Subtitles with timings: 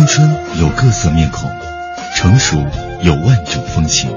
[0.00, 1.46] 青春有各色面孔，
[2.16, 2.56] 成熟
[3.02, 4.10] 有万种风情。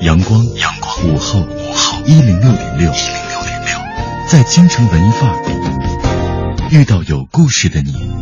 [0.00, 3.78] 阳光，阳光，午后，午后，一零六点六，一零六点六，
[4.28, 8.12] 在京城文艺范儿遇到有故事的你。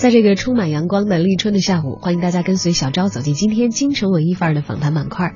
[0.00, 5.34] 在这个充满阳光的立春的下午，欢迎大家跟随小昭走进今天京城文艺范儿的访谈板块。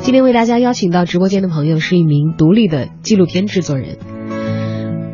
[0.00, 3.98] 今天为大家邀请到直播间的朋友是一名独立的纪录片制作人。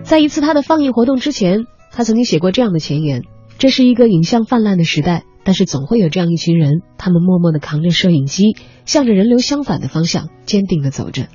[0.04, 3.24] 在一次他的放映活动之前，他曾经写过这样的前言：
[3.58, 11.26] 这是一个影像泛滥的时代，但是总会有这样一群人，他们默默地扛着摄影机，向着人流相反的方向坚定地走着。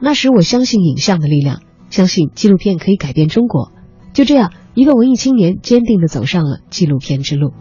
[0.00, 3.70] 那时我相信影像的力量，相信纪录片可以改变中国。
[4.12, 7.52] 就这样，一个文艺青年坚定地走上了纪录片之路。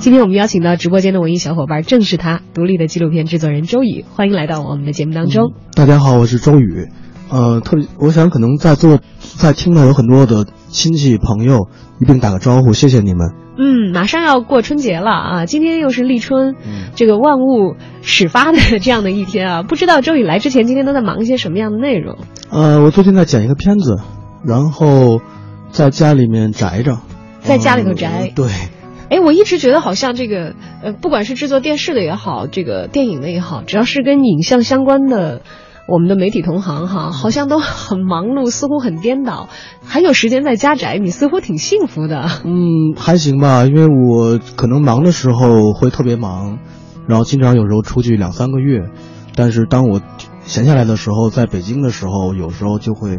[0.00, 5.52] 今天我们邀请到直播间的文艺小伙伴，正是他，独立的纪录片制作人周宇，欢迎来到我们的节目当中。
[5.74, 6.88] 大家好，我是周宇。
[7.30, 11.68] 呃，特别，我想可能在座在听的有很多的亲戚朋友，
[12.00, 13.32] 一并打个招呼，谢谢你们。
[13.56, 22.18] 嗯，马上要过春节了啊，今天又是立春，嗯这个万物始发的这样的一天啊，不知道周宇来之前，今天都在忙一些什么样的内容？
[22.50, 23.98] 呃，我最近在剪一个片子，
[24.44, 25.20] 然后
[25.70, 26.98] 在家里面宅着，
[27.40, 28.48] 在家里头宅嗯对，
[29.10, 35.42] 哎，我一直觉得好像这个呃，不管是制作电视的也好，这个电影的也好，只要是跟影像相关的，
[35.86, 39.48] 我们的媒体同行哈，好像都很忙碌，似乎很颠倒，
[39.84, 42.24] 还有时间在家宅，你似乎挺幸福的。
[42.44, 46.58] 嗯，还行吧，因为我可能忙的时候会特别忙，
[47.06, 48.88] 然后经常有时候出去两三个月，
[49.36, 50.00] 但是当我
[50.46, 53.18] 闲下来的时候，在北京的时候，有时候就会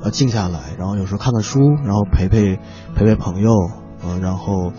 [0.00, 2.58] 呃静下来，然后有时候看看书，然后陪陪
[2.94, 3.50] 陪陪朋友，
[4.04, 4.72] 呃、然后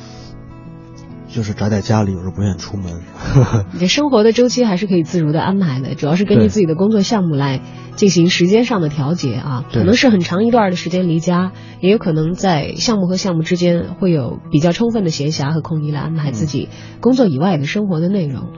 [1.35, 3.01] 就是宅在家里，有时候不愿意出门。
[3.73, 7.59] 你的生活的周期还是可以自如的安排的，主要是根据自己的工作项目来
[7.97, 9.66] 进行时间上的调节啊。
[9.69, 11.51] 对可能是很长一段的时间离家，
[11.81, 16.69] 也有可能在项目和项目之间会有比较充分的闲暇和空余来安排自己
[17.01, 18.53] 工作以外的生活的内容。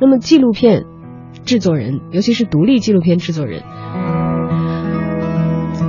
[0.00, 0.82] 那么纪录片
[1.44, 3.62] 制作人，尤其是独立纪录片制作人，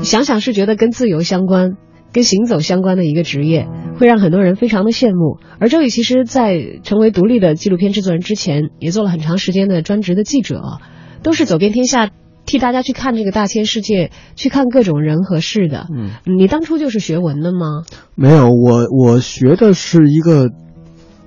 [0.03, 1.71] 想想是觉得跟自由相关、
[2.13, 3.67] 跟行走相关的一个职业，
[3.99, 5.39] 会让很多人非常的羡慕。
[5.59, 10.61] 而周宇其实，在成为独立的纪录片制作人之前，也做了很长时间的专职的记者，
[11.21, 12.09] 都是走遍天下，
[12.45, 15.87] 替大家去看这个大千世界，去看各种人和事的。
[15.95, 17.83] 嗯，你当初就是学文的吗？
[18.15, 20.49] 没有，我我学的是一个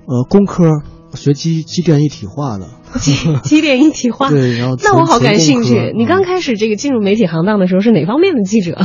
[0.05, 0.81] 呃工科，
[1.13, 2.67] 学机机电一体化的。
[2.99, 4.27] 机机电一体化。
[4.31, 5.93] 对，然后那我好感兴趣。
[5.95, 8.77] 你刚开始这个进入媒体行当的时候是哪方面的记者？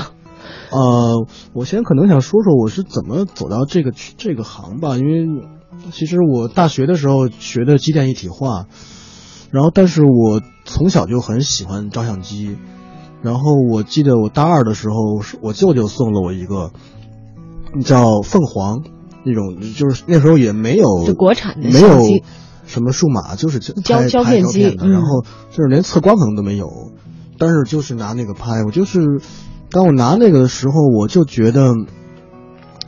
[0.70, 5.46] 呃，我先可能想说说我是怎么走到这个这个行吧，因为
[5.92, 8.66] 其实我大学的时候学的机电一体化，
[9.50, 12.56] 然后但是我从小就很喜欢照相机，
[13.22, 14.94] 然后我记得我大二的时候，
[15.40, 16.72] 我舅舅送了我一个
[17.84, 18.82] 叫凤凰
[19.24, 22.00] 那种，就是那时候也没有就国产的没有
[22.64, 26.68] 什么数码，就是就胶胶片机然后就是连测光可能都没有，
[27.38, 29.20] 但是就是拿那个拍，我就是
[29.70, 31.74] 当我拿那个的时候，我就觉得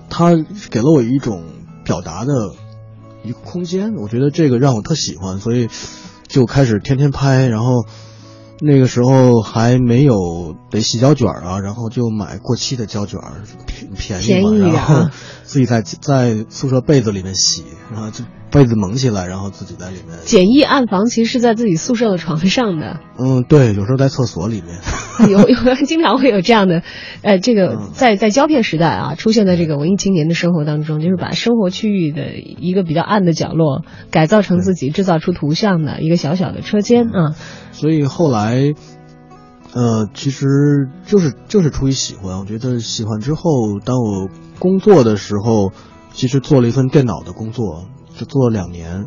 [0.09, 0.35] 它
[0.71, 1.45] 给了我一种
[1.85, 2.33] 表达的
[3.25, 5.69] 一个空间，我觉得这个让我特喜欢，所以
[6.27, 7.85] 就开始天天拍，然后。
[8.61, 13.21] 那个时候还没有得洗胶卷啊，然后就买过期的胶卷，
[13.69, 15.11] 便便宜嘛，然后啊
[15.45, 20.19] 自己在在宿舍被子里面洗，然后就被子蒙起来，然后自己在里面。
[20.25, 24.79] 简易暗房其实是在自己宿舍的床上的，嗯，对，有时候在厕所里面。
[25.31, 26.83] 有有 经常会有这样的，
[27.23, 37.35] 呃，这个嗯在在胶片时代啊，出现在这个文艺青年的生活当中，就是把生活区域的一个比较暗的角落改造成自己制造出图像的一个小小的车间啊。
[37.73, 38.73] 所以后来，
[39.75, 40.47] 呃，其实
[41.05, 44.29] 就是就是出于喜欢，我觉得喜欢之后，当我
[44.61, 45.73] 工作的时候，
[46.13, 47.87] 其实做了一份电脑的工作，
[48.19, 49.07] 就做了两年，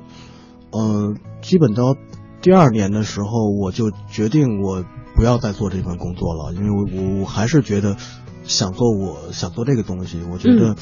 [0.71, 1.95] 呃，基本到
[2.41, 4.83] 第二年的时候，我就决定我
[5.15, 7.97] 不要再做这份工作了，因为我我我还是觉得
[8.43, 10.75] 想做我想做这个东西，我觉得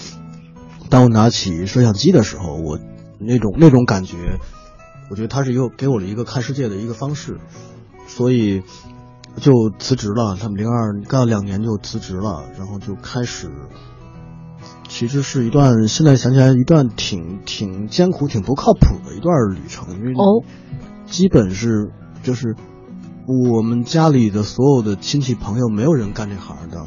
[0.89, 2.79] 当我拿起摄像机的时候，我
[3.19, 4.39] 那种那种感觉，
[5.09, 7.39] 我觉得它是一个给我了一个看世界的一个方式，
[8.07, 8.61] 所以
[9.37, 10.37] 就辞职了。
[10.39, 13.51] 他们零二干了两年就辞职了，然后就开始，
[14.89, 20.43] 其实是一段现在想起来一段挺挺艰苦、挺不靠谱的一段旅程，因为哦，
[21.05, 21.91] 基本是
[22.23, 22.55] 就是
[23.25, 26.77] 我们家里的所有的亲戚朋友没有人干这行的，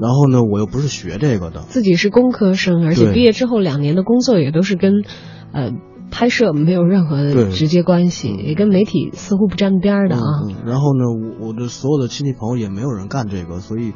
[0.00, 5.04] 然后呢，我又不是学这个的，自己是工科生，而且毕业之后两年的工作也都是跟
[5.52, 5.72] 呃
[6.10, 8.46] 拍摄没有任何的直接关系，嗯。
[8.46, 10.22] 也跟媒体似乎不沾边的啊。
[10.46, 10.56] 嗯嗯。
[10.64, 11.04] 然后呢，
[11.40, 13.92] 我我的所有的亲戚朋友也没有人干这个，所以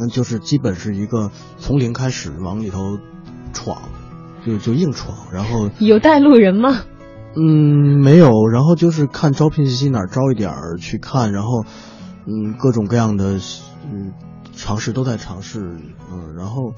[0.00, 2.98] 嗯，就是基本是一个从零开始往里头
[3.52, 3.82] 闯，
[4.46, 6.80] 就就硬闯，然后 有带路人吗？
[7.36, 11.64] 嗯没有，然后就是看招聘信息哪儿招一点儿去看，然后
[12.26, 13.38] 嗯各种各样的
[13.84, 14.12] 嗯
[14.52, 15.60] 尝试都在尝试，
[16.12, 16.72] 嗯，然后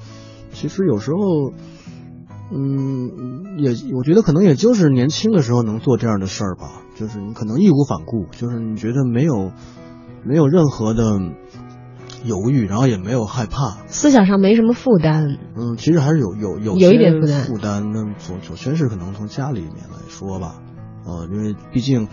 [0.51, 1.53] 其实有时候。
[2.55, 9.51] 嗯，也我觉得可能也就是年轻的时候能做这样的事儿吧，就是你可能义无反顾，就是你觉得没有
[10.23, 11.19] 没有任何的
[12.23, 17.91] 犹豫，然后也没有害怕，思想上没什么负担，嗯，其实还是有有有有一点负担负担。
[17.91, 20.55] 那首首先是可能从家里面来说吧，
[21.05, 22.07] 呃，因为毕竟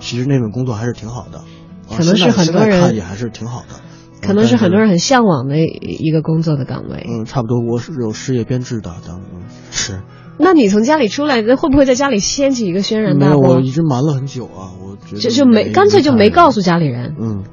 [0.00, 1.44] 其实那份工作还是挺好的，
[1.88, 3.80] 呃可能是很多人看也还是挺好的，
[4.26, 7.06] 可能是很多人很向往的一个工作的岗位。
[7.08, 10.00] 嗯，差不多我是有事业编制的，当嗯是
[10.38, 13.60] 那你从家里出来，那会不会在家里掀起一个轩然没有，大波我？
[13.60, 17.14] 一直瞒了很久啊，我觉得就就没干脆就没告诉家里人。
[17.20, 17.44] 嗯嗯，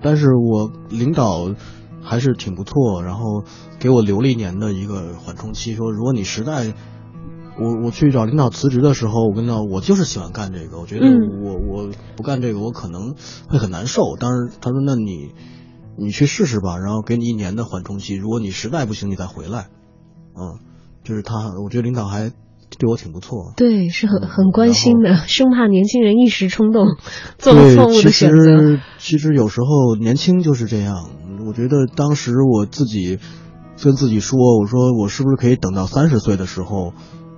[0.00, 1.54] 但是我领导
[2.02, 3.44] 还是挺不错，然后
[3.78, 6.74] 给我留了一年的一个缓冲期，说如果你实在，
[7.60, 13.14] 我我去找领导辞职的时候，我跟领导我就是喜欢干这个，我觉得嗯我、我不干这个我可能
[13.48, 14.16] 会很难受。
[14.18, 15.32] 当时他说那你
[15.96, 19.68] 你去试试吧，然后给你一年的缓冲期，如果你实在不行你再回来，
[20.36, 20.60] 嗯，
[21.02, 21.34] 就是他，
[21.64, 22.30] 我觉得领导还
[22.78, 23.52] 对我挺不错。
[23.56, 26.86] 对，是很嗯很关心的，生怕年轻人一时冲动
[27.38, 28.58] 做，了错误的其选择。
[28.58, 31.10] 实其实有时候年轻就是这样。
[31.46, 33.18] 我觉得当时我自己
[33.82, 36.92] 跟自己说，我说我是不是可以等到三十岁的时候，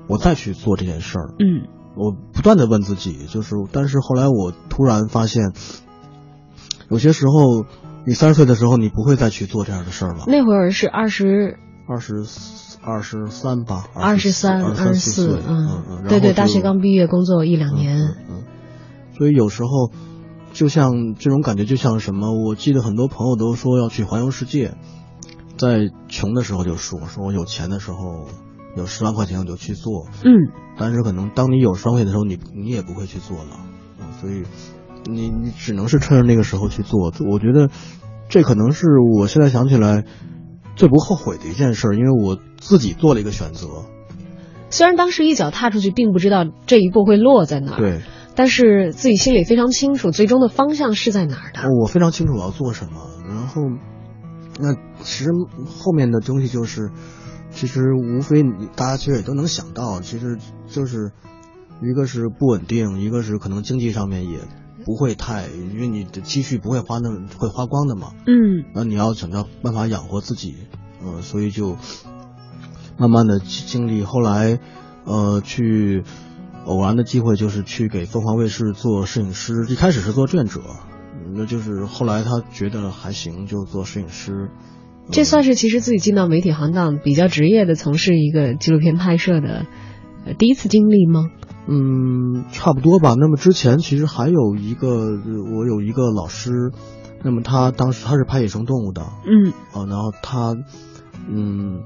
[0.09, 1.35] 我再去做这件事儿？
[1.39, 5.53] 嗯，我不断的问自己，就是，但是后来我突然发现，
[6.89, 7.67] 有些时候
[8.07, 10.25] 你三十岁的时候，你不会再去做这样的事儿了。
[10.27, 12.25] 那会儿是二十二十
[12.83, 17.99] 二十三吧，二十三、二二十四，嗯嗯，对对，大学刚毕业，工作一两嗯年。
[17.99, 18.45] 嗯嗯，
[19.17, 19.91] 所以有时候
[20.53, 22.33] 就像这种感觉，就像什么？
[22.33, 24.75] 我记得很多朋友都说要去环游世界，
[25.59, 28.27] 在穷的时候就说，说我有钱的时候
[28.77, 30.33] 有十万块钱我就去做，嗯，
[30.79, 33.61] 但是可能当你有十万块钱的时候，你你也不会去做了，
[34.01, 34.45] 嗯所以
[35.05, 37.13] 你你只能是趁着那个时候去做。
[37.31, 37.69] 我觉得
[38.29, 38.87] 这可能是
[39.19, 40.05] 我现在想起来
[40.81, 43.85] 最不后悔的一件事，因为我自己做了一个选择。
[44.71, 48.01] 虽然当时一脚踏出去，并不知道这一步会落在哪儿，对，
[48.35, 51.61] 但是自己心里非常清楚，最终的方向是在哪儿的。
[51.83, 53.61] 我非常清楚我要做什么，然后，
[54.59, 54.73] 那
[55.03, 55.29] 其实
[55.67, 56.91] 后面的东西就是，
[57.51, 58.43] 其实无非
[58.75, 61.13] 大家其实也都能想到，其实就是
[61.83, 64.39] 一个是不稳定，一个是可能经济上面也
[64.85, 70.55] 不会太，因为你的积蓄不会花那会花光的嘛，嗯，那你要想到办法养活自己，
[71.03, 71.77] 呃、所以就
[72.99, 74.59] 慢慢的经历，后来
[75.05, 76.03] 呃去
[76.65, 80.61] 偶然的机会就是去给凤凰卫视做摄影师，一开始是做志愿者，
[81.15, 84.51] 嗯那就是后来他觉得还行，就做摄影师。
[85.11, 89.67] 这算是其实自己进到媒体行当比较职业的从事一个纪录片拍摄的
[90.25, 91.31] 呃第一次经历吗？
[91.73, 93.15] 嗯，差不多吧。
[93.17, 96.73] 那么之前其实还有一个，呃我有一个老师，
[97.23, 100.57] 那么他当时他是拍野生动物的，嗯，啊，然后他，
[101.29, 101.83] 嗯，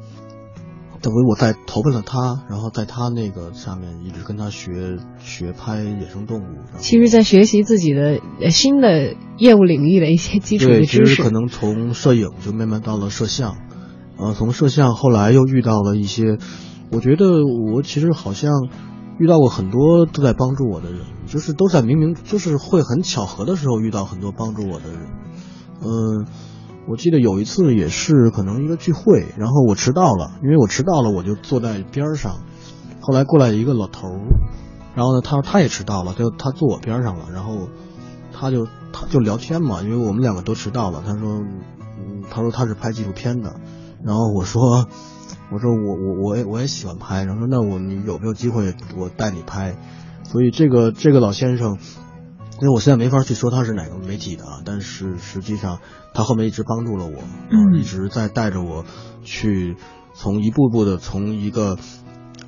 [1.03, 6.45] 等于我在投奔了他，然后在他那个下面一直跟他学学拍野生动物。
[6.79, 11.15] 其实，在学习自己的呃新的业务领域的一些基础的对，其知识。
[11.17, 13.57] 实可能从摄影就慢慢到了摄像，
[14.17, 16.39] 呃，从摄像后来又遇到了一些，
[16.91, 18.51] 我觉得我其实好像
[19.19, 25.07] 遇到过很多都在帮助我的人，就是都在明明就是会很巧合的时候遇到很多帮助我的人，
[25.81, 26.27] 嗯、
[26.89, 32.41] 我记得有一次也是可能一个聚会，然后我迟到了，因为我迟到了，我就坐在边上，
[33.01, 34.19] 后来过来一个老头儿，
[34.95, 37.69] 然后呢，他说他也迟到了，就他坐我边上了，然后
[38.33, 41.41] 他就他就聊天嘛，因为我们两个都迟到了，他说，
[41.99, 43.55] 嗯，他说他是拍纪录片的，
[44.03, 44.89] 然后我说，
[45.51, 49.77] 我说我我我也我也喜欢拍，然后说那我你有没有机会我带你拍，
[50.25, 51.79] 所以这个这个老先生。
[52.61, 55.81] 因为我现在没法去说他是哪个媒体的啊，但是实际上
[56.15, 57.19] 他后面一直帮助了我，
[57.51, 58.85] 嗯一直在带着我
[59.25, 59.77] 去
[60.15, 61.77] 从一步步的从一个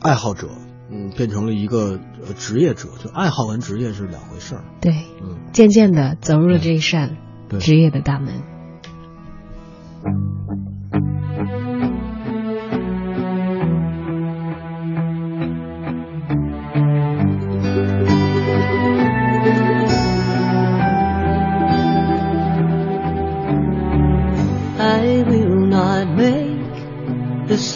[0.01, 0.49] 爱好者，
[0.93, 4.65] 嗯，变成了一个呃职业者，就爱好跟职业是两回事儿。
[4.81, 7.17] 对，嗯，渐渐的走入了这一扇
[7.59, 8.43] 职业的大门。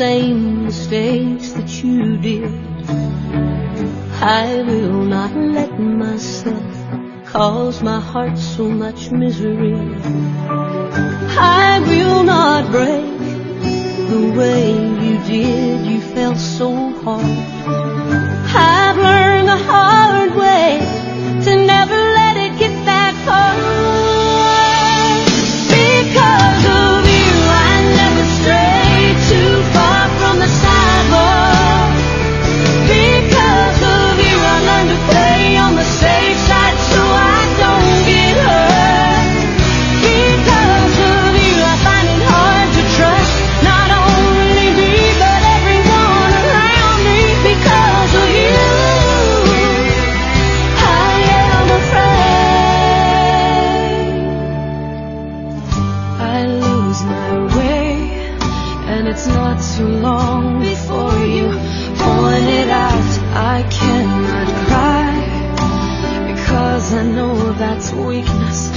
[0.01, 2.51] Same mistakes that you did.
[4.23, 6.73] I will not let myself
[7.27, 9.77] cause my heart so much misery.
[11.37, 13.19] I will not break
[14.13, 14.73] the way
[15.05, 15.85] you did.
[15.85, 16.69] You felt so
[17.03, 17.37] hard.
[18.57, 20.40] I've learned the hard way
[67.93, 68.70] weakness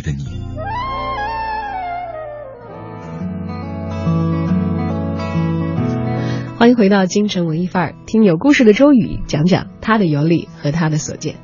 [0.00, 0.24] 的你。
[6.58, 11.36] 欢迎回到京城文艺范儿，听有故事的周宇讲讲他的游历和他的所见。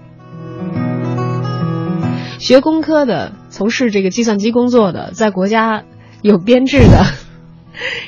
[2.39, 5.85] 学工科的，从事这个计算机工作的，在国家
[6.23, 7.05] 有编制的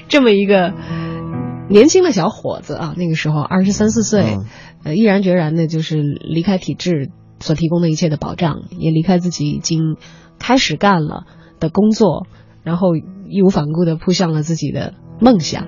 [0.08, 0.72] 这么一个
[1.68, 4.46] 年轻的小伙子啊，那个时候二十三四岁，嗯
[4.84, 9.96] 呃，毅然决然的就是离开体制所提供的一切的保障，也离开自己已经
[10.38, 11.24] 开始干了
[11.60, 12.26] 的工作，
[12.62, 15.66] 然后义无反顾的扑向了自己的梦想。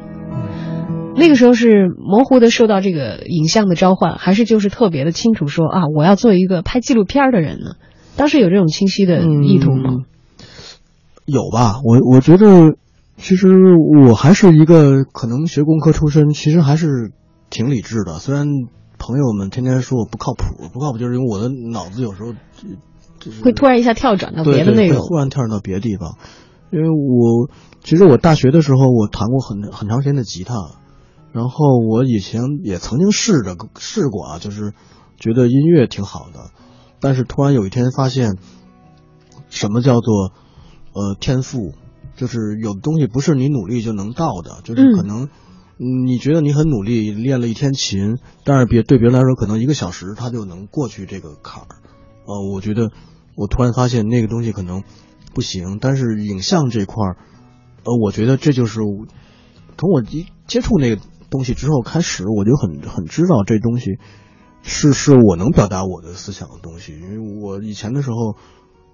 [1.18, 7.76] 那个时候是模糊的受到这个影像的召唤，还是就是特别的清楚说啊，我要做一个拍纪录片的人呢？
[8.16, 10.04] 当时有这种清晰的意图吗？
[11.24, 12.76] 有吧，我我觉得，
[13.16, 13.48] 其实
[14.06, 17.10] 我还是一个可能学工科出身，其实还是
[17.50, 18.18] 挺理智的。
[18.18, 18.46] 虽然
[18.98, 22.34] 朋友们天天说我不靠谱，不靠谱就是因为我的脑子有时候
[23.26, 25.00] 就就是会突然一下跳转到别的内容。
[25.00, 26.16] 忽然跳转到别的地方。
[26.70, 27.50] 因为我
[27.82, 30.54] 其实我大学的时候我弹过很很长时间的吉他，
[31.32, 34.72] 然后我以前也曾经试着试过啊，就是
[35.18, 36.50] 觉得音乐挺好的，
[37.00, 38.36] 但是突然有一天发现，
[39.48, 40.32] 什么叫做
[40.92, 41.74] 呃天赋？
[42.16, 45.24] 就是有的东西不是你努力就能到的，就是可能。
[45.24, 45.28] 嗯
[45.78, 51.68] 你觉得你很努力练了一天琴，但是别对别人来说，可能一个小时他就能过去这个坎儿。
[52.24, 52.92] 呃，我觉得
[53.36, 54.82] 我突然发现那个东西可能
[55.34, 57.16] 不行，但是影像这块儿，
[57.84, 58.80] 呃，我觉得这就是
[59.76, 61.00] 从我一接触那个
[61.30, 63.98] 东西之后开始，我就很很知道这东西
[64.62, 68.36] 是是我能表达我的思想的东西，因为我以前的时候，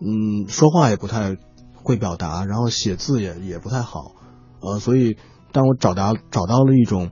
[0.01, 1.37] 嗯，说话也不太
[1.75, 4.17] 会表达，然后写字也也不太好，
[4.61, 5.17] 呃，所以
[5.53, 7.11] 当我找到找到了一种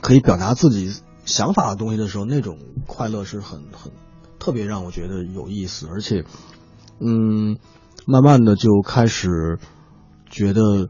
[0.00, 0.90] 可以表达自己
[1.24, 2.58] 想法的东西的时候，那种
[2.88, 3.92] 快乐是很很
[4.42, 6.24] 特别让我觉得有意思，而且，
[6.98, 7.58] 嗯，
[8.08, 9.60] 慢慢的就开始
[10.28, 10.88] 觉得，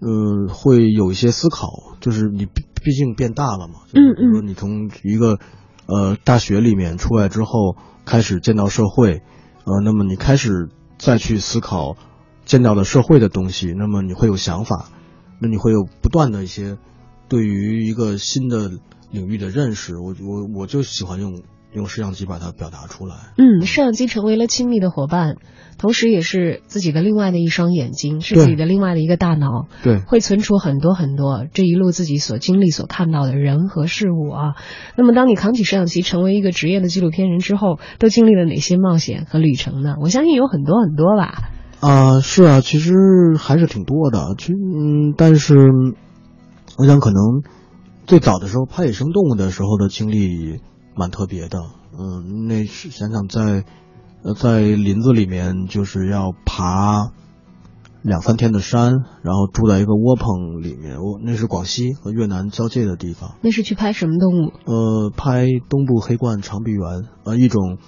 [0.00, 1.68] 呃，会有一些思考，
[2.00, 5.38] 就是你毕毕竟变大了嘛，就是比如说你从一个
[5.86, 9.22] 呃大学里面出来之后，开始见到社会，
[9.64, 11.96] 呃，那么你开始再去思考
[12.44, 14.88] 见到的社会的东西，那么你会有想法，
[15.38, 16.78] 那你会有不断的一些
[17.28, 18.72] 对于一个新的
[19.12, 23.16] 领域的认识，我我我就喜欢用用摄像机把它表达出来。
[23.38, 25.36] 嗯，摄像机成为了亲密的伙伴，
[25.78, 34.54] 同时也是自己的另外的一双眼睛，是自己的另外的一个大脑，对，会存储很多很多这一路自己所经历、所看到的人和事物啊。
[34.96, 39.96] 那么，当你扛起摄像机，成为一个职业的纪录片人之后，都经历了哪些冒险和旅程呢？
[40.00, 41.50] 我相信有很多很多吧。
[41.80, 42.92] 啊、是啊，其实
[43.38, 44.34] 还是挺多的。
[44.38, 45.56] 其实，嗯，但是
[46.78, 47.42] 我想可能
[48.06, 50.60] 最早的时候拍野生动物的时候的经历
[50.94, 51.58] 蛮特别的。
[51.98, 53.64] 嗯，那是想想在
[54.22, 57.10] 呃在林子里面就是要爬
[58.02, 60.96] 两三天的山，然后住在一个窝棚里面。
[60.98, 63.36] 我那是广西和越南交界的地方。
[63.42, 64.52] 那是去拍什么动物？
[64.64, 66.80] 呃，拍东部黑冠长臂猿，
[67.24, 67.78] 呃，一种，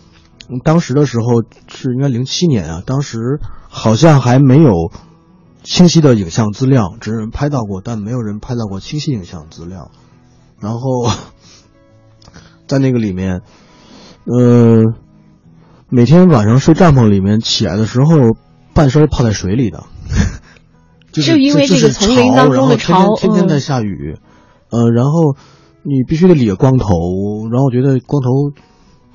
[0.48, 3.18] 嗯当时的时候是应该零七年啊，当时
[3.68, 4.92] 好像还没有
[5.62, 9.90] 清晰的影像资料，只有人拍到过，但没有人拍到过清晰影像资料。
[10.60, 10.80] 然后
[12.66, 13.42] 在那个里面，
[14.24, 14.94] 呃，
[15.88, 18.36] 每天晚上睡帐篷里面，起来的时候
[18.72, 19.84] 半身泡在水里的，
[21.12, 24.18] 就是就因为这个就是丛林当中的潮然后天天天天在下雨，
[24.70, 25.36] 呃，然后
[25.82, 26.88] 你必须得理个光头，
[27.50, 28.28] 然后我觉得光头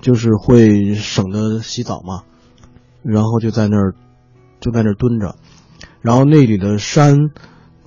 [0.01, 2.21] 就是会省得洗澡嘛，
[3.03, 3.95] 然后就在那儿
[4.61, 5.35] 就在那儿蹲着，
[6.01, 7.17] 然后那里的山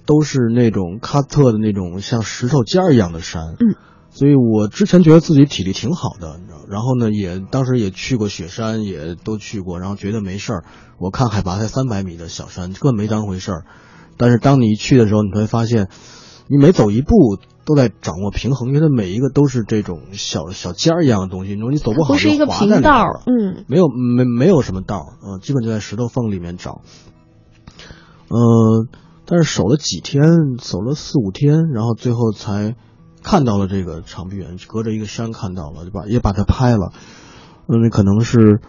[0.04, 3.76] 都是那种喀特的那种像石头尖儿一样的山，嗯，
[4.12, 10.64] 所以我之前觉得自己体力挺好的，你知道，然后呢也当时也去过雪山，也都去过，然后觉得没事儿，
[10.98, 13.64] 我看海拔才三百米的小山，根本没当回事儿，
[14.18, 15.88] 但是当你一去的时候，你会发现，
[16.46, 26.82] 你每走一步都在掌握平衡，因为它每一个都是这种小小尖儿一样的东西，你说你走不好不是一个平道了，嗯，没有没没有什么道儿，呃，基本就在石头缝里面找。
[28.28, 28.86] 呃，
[29.24, 30.22] 但是守了几天，
[30.58, 32.76] 走了四五天，然后最后才
[33.22, 36.92] 看到了这个长臂猿，隔着一个山看到了，就把也把它拍了。
[37.68, 38.60] 嗯，那可能是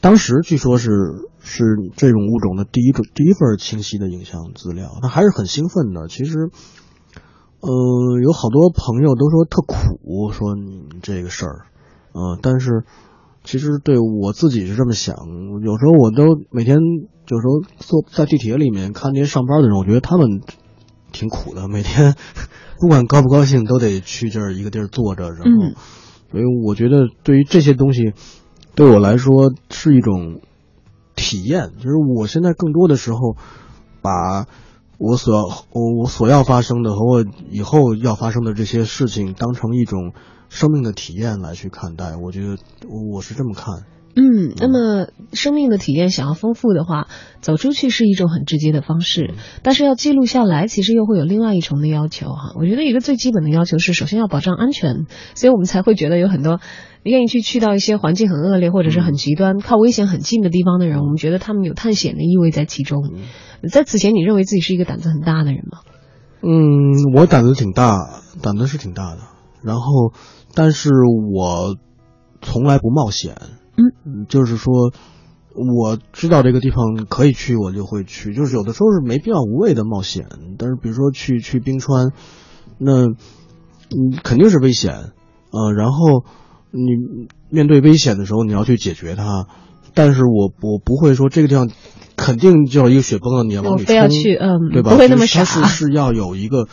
[0.00, 0.88] 当时据说是
[1.40, 1.64] 是
[1.96, 6.08] 这种物种的第一种第一份清晰的影像资料，他还是很兴奋的。
[6.08, 6.50] 其实，
[7.60, 11.66] 呃，有好多朋友都说特苦，说你这个事儿，
[12.12, 12.84] 呃，但是
[13.44, 15.14] 其实对我自己是这么想，
[15.62, 16.78] 有时候我都每天
[17.28, 20.40] 有时候坐在地铁里面看那些上班的人，我觉得他们
[21.12, 22.16] 挺苦的，每天
[22.80, 25.74] 不管高不高兴都得去这儿一个地儿坐着，然后，嗯
[26.30, 28.14] 所以我觉得对于这些东西，
[28.74, 30.40] 对我来说是一种
[31.14, 33.36] 体验，就是我现在更多的时候
[34.00, 34.46] 把。
[34.98, 40.12] 我所要我我所要发生的和我以后要发生的这些事情，当成一种
[40.48, 42.56] 生命的体验来去看待，我觉得
[43.12, 43.82] 我是这么看。
[44.14, 47.08] 嗯，那么生命的体验想要丰富的话，
[47.40, 52.52] 走出去是一种很直接的方式，但是要记录下来，其实又会有另外一重的要求哈。
[52.58, 56.60] 我觉得一个最基本的要求是，首先要保障安全，所以我们才会觉得有很多
[57.04, 63.02] 愿意去去到一些环境很恶劣或者是很极端、靠危险很近的地方的人，我们觉得他们有探险的意味在其中。
[63.70, 65.78] 在此前，你认为自己是一个胆子很大的人吗？
[66.42, 67.96] 嗯，我胆子挺大，
[68.42, 69.20] 胆子是挺大的。
[69.64, 70.12] 然后，
[70.54, 70.90] 但是
[71.32, 71.76] 我
[72.42, 73.36] 从来不冒险。
[73.76, 74.92] 嗯，就是说，
[75.54, 78.34] 我知道这个地方可以去，我就会去。
[78.34, 80.26] 就是有的时候是没必要无谓的冒险。
[80.58, 82.12] 但是比如说去去冰川，
[82.78, 83.16] 那嗯，
[84.22, 85.12] 肯定是危险，
[85.50, 86.24] 呃，然后
[86.70, 89.46] 你面对危险的时候，你要去解决它，
[89.94, 91.70] 但是我我不会说这个地方
[92.16, 94.90] 肯定就要一个雪崩了，你要往里我非要冲去嗯对吧？
[94.90, 96.68] 不会那么傻是是要有一个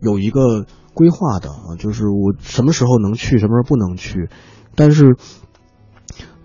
[0.00, 4.28] 有一个规划的啊，就是我什么时候能去，什么时候不能去，
[4.74, 5.16] 但是。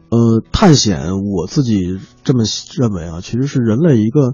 [0.10, 2.44] 呃，探险我自己这么
[2.78, 4.34] 认为啊，其实是人类一个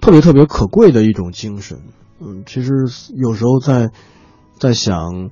[0.00, 1.80] 特别特别可贵的一种精神。
[2.20, 2.70] 嗯，其实
[3.16, 3.90] 有时候在
[4.58, 5.30] 在想，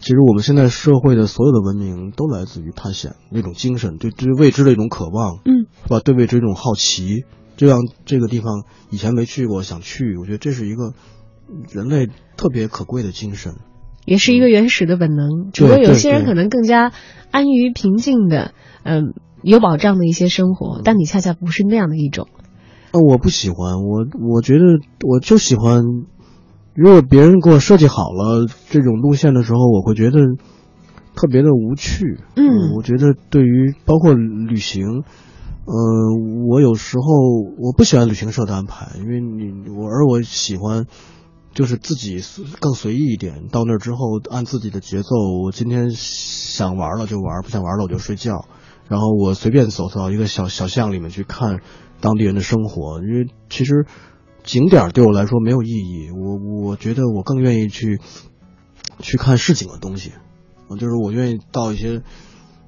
[0.00, 6.00] 其实我们现在社会的所有的文明都来自于探险那种精神，对对未知的一种渴望，嗯，是吧？
[6.00, 7.24] 对未知一种好奇，
[7.56, 10.94] 就像这个地方以前没去过，想去，我觉得这是一个
[11.70, 13.56] 人类特别可贵的精神。
[14.04, 16.92] 也是一个原始的本能，只不过有些人可能更加
[17.30, 22.28] 安于平静的，嗯、有保障的一些生活，但你恰恰不是那样的一种。
[22.92, 24.64] 呃，我不喜欢，我我觉得
[25.06, 25.82] 我就喜欢，
[26.74, 30.18] 如果别人给我设计好了这种路线的时候，我会觉得
[31.16, 32.18] 特别的无趣。
[32.36, 35.02] 嗯我觉得对于包括旅行，
[35.66, 35.74] 呃，
[36.48, 37.04] 我有时候
[37.58, 40.86] 我不喜欢旅行社的安排，因为你我而我喜欢
[41.54, 42.20] 就是自己
[42.60, 43.98] 更随意一点，到那儿之后
[44.30, 45.08] 按自己的节奏，
[45.42, 48.46] 我今天想玩了就玩，不想玩了我就睡觉。
[48.88, 51.60] 然后我随便走到一个小小巷里面去看
[52.00, 53.86] 当地人的生活，因为其实
[54.42, 57.98] 景点对我来说没有意义，我我觉得我更愿意去
[58.98, 60.12] 去看市井的东西，
[60.78, 62.02] 就是我愿意到一些，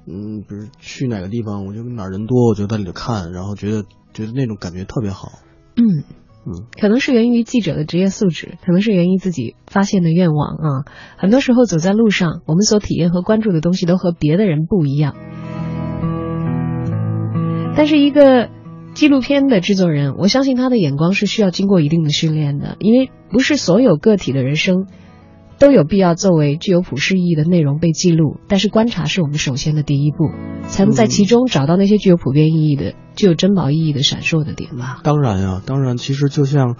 [0.07, 5.27] 嗯，比如去哪个地方，我就哪人多，我就在里头看，然后觉得觉得那种感觉特别好，
[5.75, 6.03] 嗯。
[6.79, 10.85] 可能是源于记者的职业素质，可能是源于自己发现的愿望啊。
[11.17, 15.15] 很多时候走在路上，我们所体验和关注的东西都和别的人不一样。
[17.75, 18.49] 但是一个
[18.93, 24.87] 纪录片的制作人，我相信他的眼光是需要经过一定的训练的，因为不是所有个体的人生
[25.59, 28.37] 都有必要作为具有普世意义的内容被记录。
[28.47, 30.29] 但是观察是我们首先的第一步，
[30.67, 34.99] 才能在其中找到那些具有普遍意义的、具有珍宝意义的闪烁的点吧。
[35.03, 36.75] 当然呀，当然，其实就像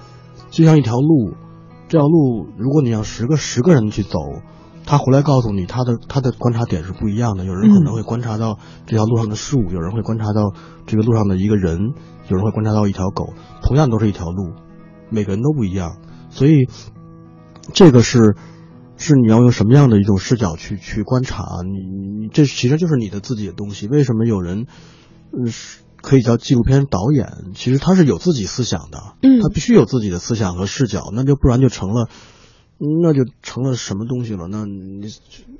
[0.50, 1.34] 就像一条路，
[1.88, 4.20] 这条路如果你让十个十个人去走，
[4.86, 7.46] 他回来告诉你他的他的观察点是不一样的。
[7.46, 10.54] 有人可能会观察到这条路上的树，有人会观察到
[10.86, 11.94] 这个路上的一个人，
[12.30, 14.54] 有人会观察到一条狗，同样都是一条路，
[15.10, 15.98] 每个人都不一样。
[16.30, 16.70] 所以
[17.74, 18.38] 这个是
[18.98, 23.88] 是你要用什么样的一种视角去去观察你你你这其实就是你的自己的东西。
[23.88, 24.66] 为什么有人
[25.32, 27.54] 嗯是可以叫纪录片导演？
[27.56, 32.10] 其实他是有自己思想的，嗯他必须有自己的思想和视角，那就不然就成了。
[32.80, 34.48] 那就成了什么东西了？
[34.48, 35.12] 那你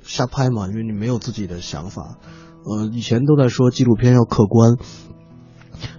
[0.04, 2.16] 瞎拍嘛，因为你没有自己的想法。
[2.64, 4.76] 呃，以前都在说纪录片要客观，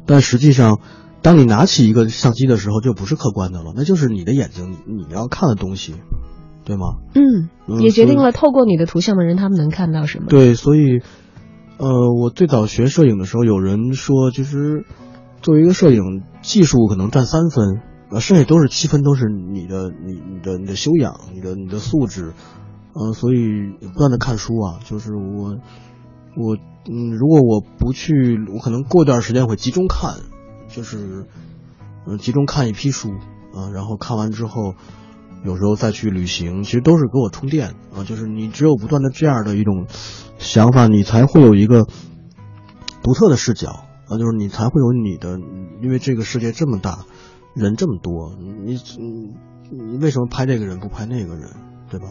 [0.05, 0.79] 但实际上，
[1.21, 5.95] 当你拿起一个相机的时候，就不是客观的了，那就是你的眼睛，你你要看的东西，
[6.69, 6.97] 对吗？
[7.15, 10.27] 嗯，嗯也决定了透过你的图像的人，他们能看到什么。
[10.29, 11.01] 对，所以，
[11.79, 14.85] 呃，我最早学摄影的时候，有人说，其实
[15.41, 22.33] 作为一个摄影技术可能占三分，呃，剩下都是七分，都是你的、你、你的、你的修养、你的、你的素质，
[22.93, 25.57] 呃，所以不断的看书啊，就是我，
[26.37, 26.55] 我，
[26.87, 30.17] 嗯，如果我不去，我可能过一段时间会集中看，
[30.67, 31.25] 就是，
[32.05, 33.09] 嗯、集中看一批书，
[33.55, 34.75] 啊、然后看完之后。
[35.43, 38.03] 有时候再去旅行，其实都是给我充电啊。
[38.03, 39.85] 就是你只有不断的这样的一种
[40.37, 41.85] 想法，你才会有一个
[43.01, 43.69] 独特的视角
[44.07, 45.39] 啊，就是你才会有你的，
[45.81, 47.05] 因为这个世界这么大，
[47.55, 48.79] 人这么多，你你
[49.71, 51.49] 你为什么拍这个人不拍那个人，
[51.89, 52.07] 对吧？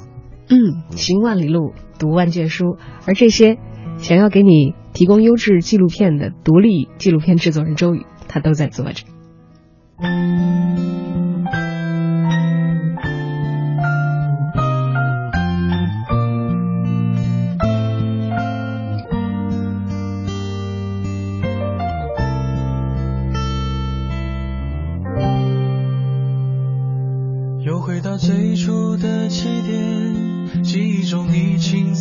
[0.49, 3.59] 嗯，行万里路，读万卷书，而这些
[3.99, 9.05] 想要给你提供优质纪录片的独立纪录片制作人周宇，他都在做着。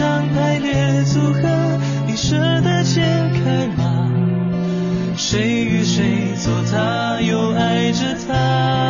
[0.00, 1.42] 上排列组合，
[2.06, 3.02] 你舍得解
[3.34, 4.10] 开吗？
[5.14, 8.89] 谁与谁做他，又爱着他？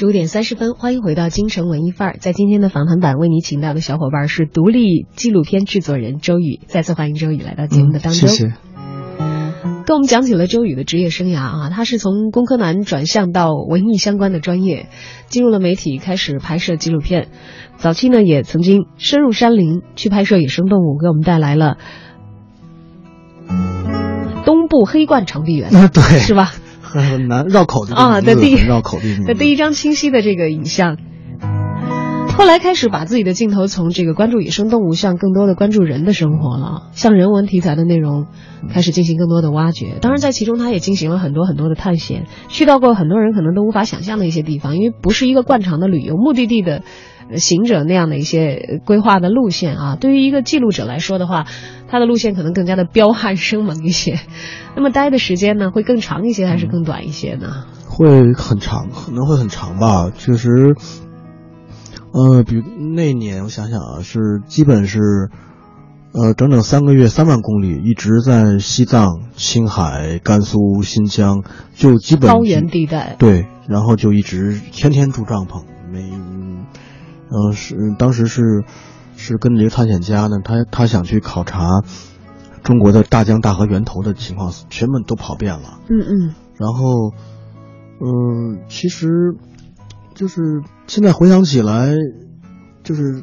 [0.00, 2.16] 十五点三十分，欢迎回到京城文艺范儿。
[2.18, 6.58] 在今天的访谈版，为你请到的小伙伴是独立纪录片制作人周宇。
[6.68, 8.26] 再次欢迎周宇来到节目的当中。
[8.26, 8.54] 嗯谢谢。
[9.84, 14.88] 跟我们讲起了周宇的职业生涯啊，他是从工科男转向到文艺相关的专业，
[15.28, 17.28] 进入了媒体，开始拍摄纪录片。
[17.76, 21.76] 早期呢，也曾经深入山林去拍摄野生动物，给我们带来了
[24.46, 26.54] 东部黑冠长臂猿，对，是吧？
[26.90, 30.96] 很 难绕口的啊，的第一绕口的名字的第一张清晰的这个影像。
[32.36, 38.28] 后来开始把自己的镜头从这个关注野生动物，向更多的关注人的生活了，向人文题材的内容
[38.70, 39.96] 开始进行更多的挖掘。
[40.00, 46.80] 当然，在其中他也进行了很多很多的探险，去到过很多人可能都无法想象的一些地方，因为不是一个惯常的旅游目的地的呃
[47.36, 49.96] 行者那样的一些呃规划的路线啊。
[49.96, 51.46] 对于一个记录者来说的话，
[51.88, 54.18] 他的路线可能更加的彪悍生猛一些。
[54.76, 57.64] 那么待的时间呢，会更长一些还是更短一些呢？
[57.88, 60.10] 会很长，可能会很长吧。
[60.16, 60.48] 确实，
[62.12, 62.62] 呃，比如
[62.94, 65.00] 那年我想想啊，是基本是，
[66.12, 71.42] 呃，整整三个月，三万公里，一直在西藏、青海、甘肃、新疆，
[71.74, 73.16] 就基本高原地带。
[73.18, 76.08] 对，然后就一直天天住帐篷，每，
[77.30, 78.64] 呃，是当时是
[79.16, 81.80] 是跟着一个探险家呢，他他想去考察
[82.62, 85.80] 中国的大江大河源头的情况，全部都跑遍了。
[85.88, 86.34] 嗯嗯。
[86.56, 87.12] 然后，
[88.00, 89.08] 嗯，其实
[90.14, 91.94] 就是现在回想起来，
[92.82, 93.22] 就是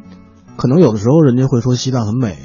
[0.55, 2.37] 可能有的时候人家会说西藏很美，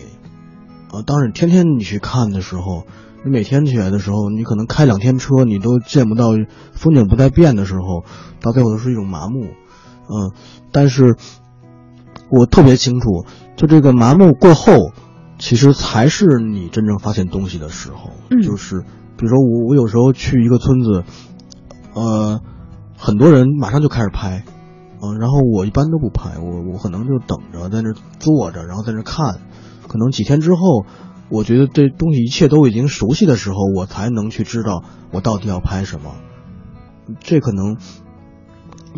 [0.91, 2.85] 啊，当然天天你去看的时候，
[3.25, 6.33] 你每天起来的时候，你可能开两天车，你都见不到
[6.73, 8.05] 风景不再变的时候，
[8.41, 10.33] 到最后都是一种麻木，嗯，
[10.73, 11.17] 但是
[12.33, 14.93] 我特别清楚，就这个麻木过后，
[15.39, 18.41] 其实才是你真正发现东西的时候，嗯。
[18.41, 18.81] 就是
[19.19, 21.05] 比如说我我有时候去一个村子，
[21.95, 22.41] 呃，
[22.97, 24.45] 很多人马上就开始拍，
[25.03, 29.41] 嗯、然后我一般都不拍，我我可能就等着在那坐着，然后在那看，
[29.87, 30.87] 可能几天之后，
[31.29, 36.15] 我觉得这东西一切都已经熟悉的时候，我才能去知道我到底要拍什么，
[37.21, 37.77] 这可能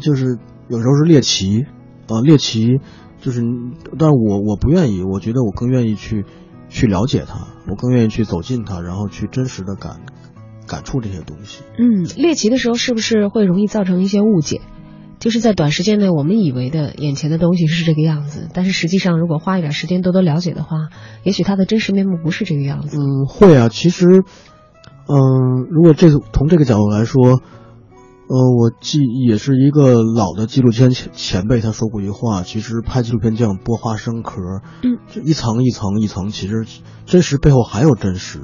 [0.00, 1.66] 就是有时候是猎奇，
[2.06, 2.80] 呃，猎奇
[3.24, 3.40] 就是，
[3.98, 6.26] 但是我我不愿意，我觉得我更愿意去
[6.68, 10.00] 去了解它，我更愿意去走近它，然后去真实的感
[10.66, 11.62] 感触这些东西。
[11.78, 14.60] 嗯，猎奇的时候是不是会容易造成一些误解？
[15.20, 20.90] 就是在短时间内，我们以为的眼前的东西是这个样子，但是实际上，如果花一点时间多多了解的话，
[21.22, 22.98] 也许它的真实面目不是这个样子。
[22.98, 24.22] 嗯，会啊，其实，
[25.08, 27.40] 嗯、如果这个从这个角度来说，
[28.34, 34.40] 呃，我记也是一个老的纪录片前前辈，他说过一句话，其实拍纪录片就像剥花生壳，
[34.82, 36.66] 嗯，就一层一层一层，其实
[37.06, 38.40] 真实背后还有真实，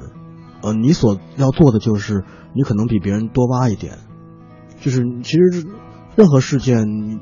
[0.61, 2.23] 呃，你所要做的就是
[2.55, 3.97] 你可能比别人多挖一点，
[4.79, 5.67] 就是其实
[6.15, 7.17] 任何事件，你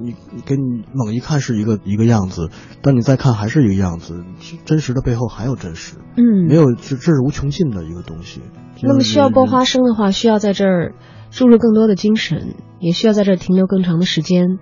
[0.00, 2.48] 你你给你猛一看是一个一个样子，
[2.82, 4.24] 但你再看还是一个样子，
[4.64, 8.40] 真实的背后还有真实，嗯，没有这这是无穷尽的一个东西。
[8.80, 9.64] 那么需要剥花。
[9.64, 10.94] 生的话，需要在这儿
[11.32, 14.58] 注入更多的精神，也需要在这儿停留更长的时间。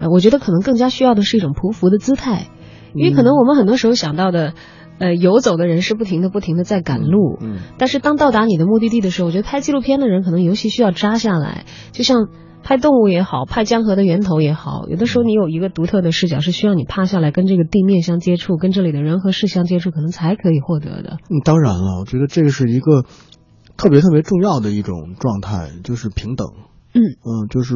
[0.00, 2.48] 呃，我觉得可能更加需要的是一种匍匐的姿态，
[2.94, 4.54] 因为可能我们很多时候想到的，
[4.98, 12.26] 呃，游走的人是不停的、不停的在赶路，嗯，但是当到达你的目的地的时候，我觉得拍纪录片的人可能尤其需要扎下来，就像
[12.64, 21.18] 拍动物也好，拍江河的源头也好，有的时候你有一个独特的视角，是需要你趴下来跟这个地面相接触，跟这里的人和事相接触，可能才可以获得的。
[21.28, 23.04] 嗯，当然了，我觉得这个是一个
[23.76, 26.48] 特别特别重要的一种状态，就是平等。
[26.94, 27.74] 嗯嗯，就是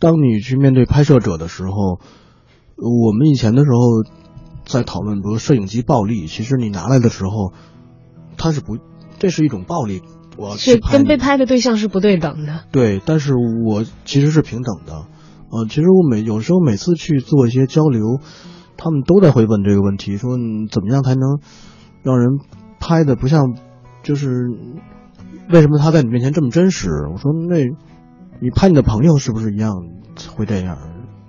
[0.00, 2.00] 当你去面对拍摄者的时候，
[2.76, 3.78] 呃我们以前的时候
[4.64, 7.52] 在讨论，比如摄影机暴力，其实你拿来的时候，
[8.36, 8.78] 它是不，
[9.18, 10.02] 这是一种暴力，
[10.38, 12.64] 我要是跟被拍的对象是不对等的。
[12.72, 15.06] 对，但是我其实是平等的，
[15.50, 18.20] 呃，其实我每有时候每次去做一些交流，
[18.76, 20.30] 他们都在会问这个问题，说
[20.70, 21.40] 怎么样才能
[22.02, 22.38] 让人
[22.80, 23.54] 拍的不像，
[24.02, 24.30] 就是
[25.50, 26.88] 为什么他在你面前这么真实？
[27.12, 27.58] 我说那
[28.40, 29.72] 你拍你的朋友是不是一样
[30.34, 30.78] 会这样，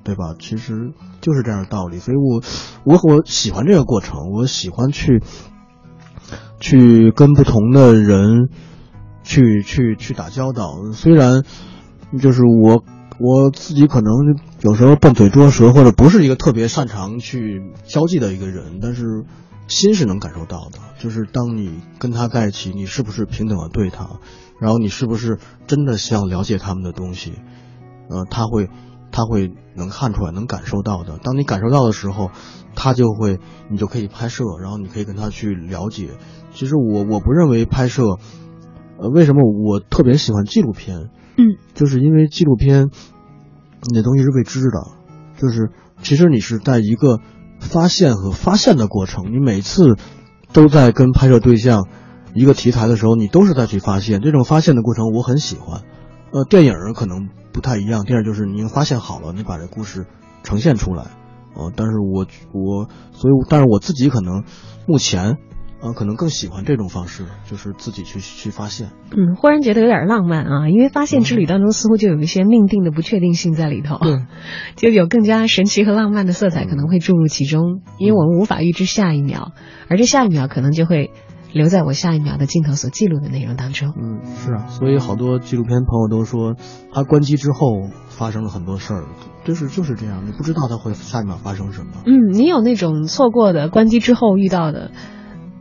[0.04, 0.36] 对吧？
[0.40, 0.92] 其实
[1.22, 2.00] 就是这样的道理。
[2.00, 2.42] 所以我
[2.84, 5.22] 我我喜欢这个过程，我喜欢去
[6.60, 8.50] 去跟不同的人
[9.24, 10.74] 去去去打交道。
[10.94, 11.44] 虽然
[12.20, 12.84] 就是我
[13.20, 14.12] 我自己可能
[14.62, 19.04] 有时候笨嘴拙舌，或者不是一个特别擅长去交际的一个人，但是
[19.68, 20.80] 心是能感受到的。
[21.00, 24.20] 就是当你跟他在一起，你是不是平等的对他？
[24.60, 27.34] 然后你是不是真的想了解他们的东西？
[28.10, 28.70] 呃，他会，
[29.12, 31.20] 他会能看出来，能感受到的。
[31.20, 32.32] 当你感受到的时候，
[32.74, 36.10] 他就会，你就可以拍摄，然后你可以跟他去了解。
[36.54, 38.18] 其实我我不认为拍摄，
[38.98, 41.10] 呃，为什么我特别喜欢纪录片？
[41.38, 42.90] 嗯，就是因为纪录片，
[43.84, 44.88] 你的东西是未知的，
[45.38, 45.70] 就是
[46.02, 47.20] 其实你是在一个
[47.60, 49.98] 发现和发现的过程，你每次
[50.54, 51.88] 都在跟拍摄对象。
[52.34, 55.82] 一个题材的时候，你都是在去发现这种发现的过程，我很喜欢。
[56.32, 60.06] 呃，电影可能不太一样，电影就是你发现好了，你把这故事
[60.44, 61.06] 呈现出来。
[61.56, 64.44] 呃，但是我我所以，但是我自己可能
[64.86, 65.38] 目前
[65.82, 68.90] 呃可能更喜欢这种方式，就是自己去去发现。
[69.12, 74.26] 嗯，忽然觉得有点浪漫啊，因为发现之旅当中似乎就有一些命定的不确定性在里头，对，
[74.76, 79.52] 就有更加神奇和浪漫的色彩可能会注入其中，因为我们无法预知下一秒，
[79.90, 81.12] 而这下一秒可能就会。
[81.54, 83.94] 留在我下一秒的镜头所记录的内容当中。
[83.98, 86.56] 嗯，是啊，所以好多纪录片朋友都说，
[86.94, 89.06] 他关机之后发生了很多事儿，
[89.46, 91.94] 就是就是这样，你不知道他会下一秒发生什么。
[92.06, 94.92] 嗯，你有那种错过的关机之后遇到的，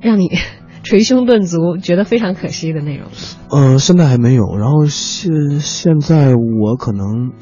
[0.00, 0.28] 让你
[0.84, 3.08] 捶胸顿足，觉得非常可惜的内容？
[3.50, 4.56] 呃，现在还没有。
[4.56, 7.32] 然后现现在我可能，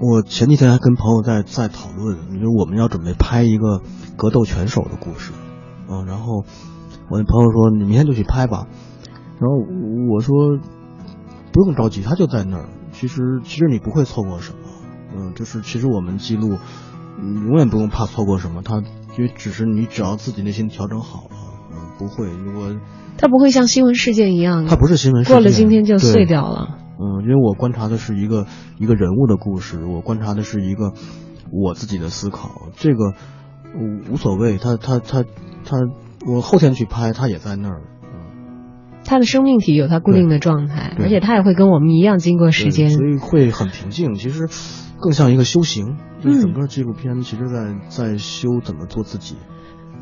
[0.00, 3.82] 我前几天还跟朋友在在讨论，就是我们要准备拍一个
[4.16, 5.32] 格斗拳手的故事，
[5.88, 6.44] 嗯，然后。
[7.12, 8.68] 我那朋友说：“你明天就去拍吧。”
[9.40, 9.56] 然后
[10.14, 10.60] 我说
[11.52, 12.68] ：“不用着急，他就在那儿。
[12.92, 14.58] 其实，其实你不会错过什么。
[15.16, 16.56] 嗯，就是其实我们记录，
[17.18, 18.62] 永远不用怕错过什么。
[18.62, 18.76] 他
[19.18, 21.36] 因为只是你只要自己内心调整好了，
[22.00, 22.26] 不会。
[22.26, 22.80] 我
[23.18, 26.78] 他不会像新闻事件一样，他不是新闻事件，过了今天就碎掉了。
[26.98, 28.46] 嗯，因为我观察的是一个
[28.78, 30.94] 一个人物的故事，我观察的是一个
[31.52, 32.68] 我自己的思考。
[32.76, 33.12] 这个
[33.76, 35.22] 无无所谓，他他他
[35.64, 35.76] 他。”
[36.28, 37.80] 我后天去拍，他也在那儿。
[39.06, 44.12] 他的生命体有他固定的状态，而且他也会跟我们一样经过时间，所以会很平静。
[44.16, 44.46] 其实
[45.00, 49.36] 更像一个修行，就是整个纪录片其实在在修怎么做自己。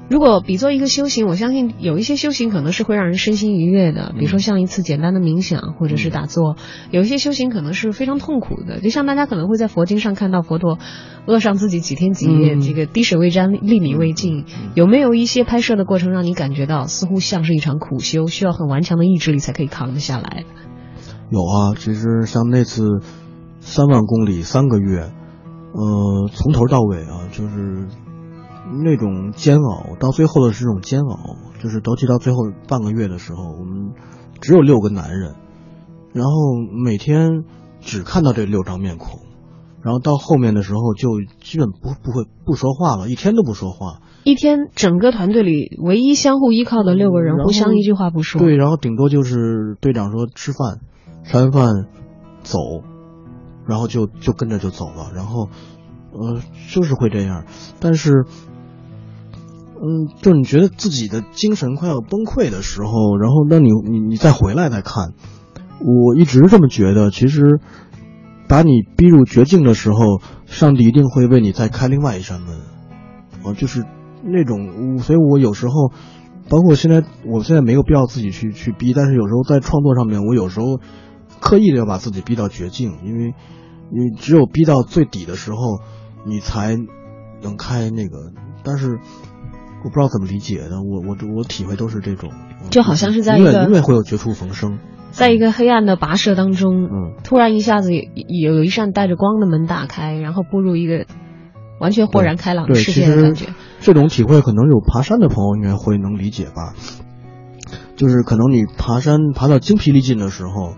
[0.09, 6.57] 如果比作一个修行，我相信有一些修行可能是会让人身心愉悦的，比如说像一次简单的冥想或者是打坐；
[6.91, 10.79] 有一些修行可能是非常痛苦的，就像大家可能会在佛经上看到佛陀
[11.27, 14.47] 饿上自己几天几夜，这个滴水未沾，粒米未进。
[14.75, 20.45] 有没有一些拍摄的过程让你感觉到似乎像是一场苦修，需要很顽强的意志力才可以扛得下来？
[21.31, 22.83] 有啊，其实像那次
[23.61, 25.01] 三万公里三个月，
[25.75, 27.87] 呃，从头到尾啊，就是。
[28.85, 33.93] 那种煎熬，到最后的是这种煎熬，就是尤其到最后半个月的时候，我们
[34.41, 35.35] 只有六个男人，
[36.13, 36.33] 然后
[36.85, 37.45] 每天
[37.81, 39.21] 只看到这六张面孔，
[39.83, 41.09] 然后到后面的时候就
[41.41, 44.01] 基本不不会不说话了，一天都不说话。
[44.25, 48.39] 一天，整个团队里唯一相互依靠的六个人，互相一句话不说。
[48.39, 50.81] 对，然后顶多就是队长说吃饭，
[51.25, 51.87] 吃完饭
[52.43, 52.59] 走，
[53.67, 55.49] 然后就就跟着就走了，然后
[56.13, 57.45] 呃就是会这样，
[57.81, 58.27] 但是。
[59.81, 65.15] 嗯，就你觉得自己的精神快要崩溃的时候，然后那你你你再回来再看，
[65.81, 67.61] 我一直这么觉得，其实
[68.49, 72.59] 把你逼入绝境的时候，上帝一定会为你再开另外一扇门，
[73.45, 73.85] 啊，就是
[74.25, 75.93] 那种，所以我有时候，
[76.51, 80.81] 包括现在，我现在没有必要自己去去逼，但是有时候在创作上面，我有时候
[81.41, 83.35] 刻意的要把自己逼到绝境，因为
[83.91, 85.79] 你只有逼到最底的时候，
[86.27, 86.77] 你才
[87.43, 88.33] 能开那个，
[88.65, 88.99] 但是。
[89.85, 92.31] 我不知道怎么理解的，我我我体会都是这种，
[92.71, 94.79] 就好像是在一个永远会有绝处逢生，
[95.13, 98.03] 在一个黑暗的跋涉当中，嗯，突然一下子有
[98.55, 101.07] 有一扇带着光的门打开，然后步入一个
[101.81, 103.47] 完全豁然开朗的世界的感觉。
[103.81, 106.75] 这种体会可能有爬山的朋友应该会能理解吧，
[107.95, 110.75] 就是可能你爬山爬到精疲力尽的时候，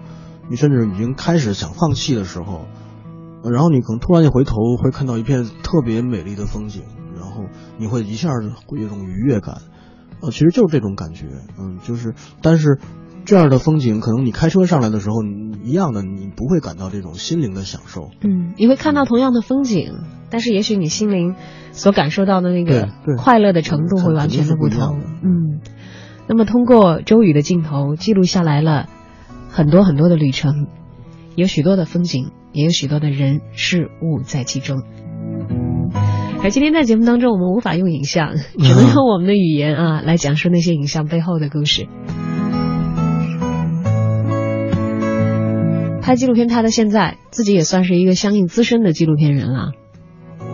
[0.50, 2.66] 你甚至已经开始想放弃的时候，
[3.50, 6.82] 然后你可能突然一回头会看到一片特别美丽的风景。
[7.20, 7.44] 然后
[7.78, 9.58] 你会一下子会有一种愉悦感，
[10.22, 11.26] 呃，其实就是这种感觉，
[11.58, 12.78] 嗯，就是，但是
[13.24, 15.16] 这样的风景，可能你开车上来的时候，
[15.62, 18.10] 一样的，你不会感到这种心灵的享受。
[18.22, 19.92] 嗯，你会看到同样的风景，
[20.30, 21.36] 但是也许你心灵
[21.72, 25.00] 所感受到的那个快乐的程度会完全的不同。
[25.22, 25.60] 嗯，
[26.26, 28.88] 那么通过周宇的镜头记录下来了
[29.50, 30.66] 很多很多的旅程。
[31.36, 34.82] 有许多的风景，也有许多的人事物在其中。
[36.42, 41.86] 而今天在节目当中，我们无法用影像，只能用我们的语言啊来讲述那些影像背后的故事。
[46.00, 49.72] 拍纪录片拍到现在，自己也算是一个相应资深的纪录片人了。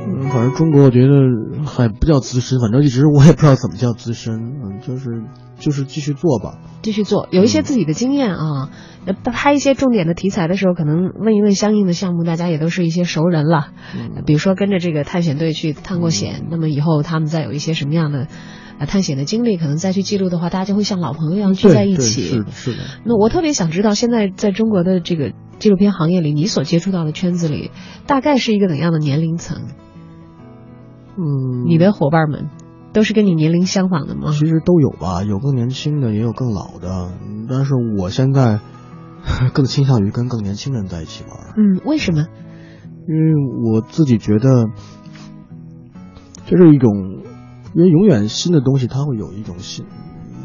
[0.06, 5.22] 嗯，反正中国我觉得还不叫资深，反正一直我也不知道怎么叫资深，嗯，就是
[5.58, 6.58] 就是继续做吧。
[6.82, 8.70] 继续做，有一些自己的经验啊。
[9.06, 13.68] 呃拍一些重点的题材的时候，可能问一问相应的项目，大家也都是一些熟人了。
[13.94, 18.26] 嗯比如说跟着这个探险队去探过险，那么以后他们再有一些什么样的
[18.80, 22.22] 啊探险的经历，可能再去记录的话，大家就会像老朋友一样聚在一起。
[22.22, 22.78] 是的是的。
[23.04, 25.30] 那我特别想知道，现在在中国的这个
[25.60, 27.70] 纪录片行业里，你所接触到的圈子里，
[28.08, 29.68] 大概是一个怎样的年龄层？
[31.16, 32.48] 嗯，你的伙伴们
[32.92, 34.30] 都是跟你年龄相仿的吗？
[34.32, 37.12] 其实都有吧，有更年轻的，也有更老的。
[37.48, 38.60] 但是我现在
[39.52, 42.26] 更倾向于跟更年轻人在一起玩，嗯，为什么？
[43.08, 44.66] 因为我自己觉得
[46.46, 47.22] 这是一种，
[47.74, 49.86] 因为永远新的东西它会有一种新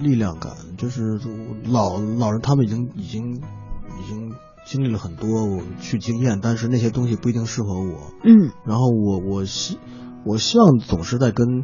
[0.02, 1.20] 力量感，就是
[1.68, 4.32] 老老人他们已经已经已经
[4.66, 8.12] 经历了很多我去经验，但是那些东西不一定适合我。
[8.24, 9.78] 嗯然后我我希
[10.26, 11.64] 我希望总是在跟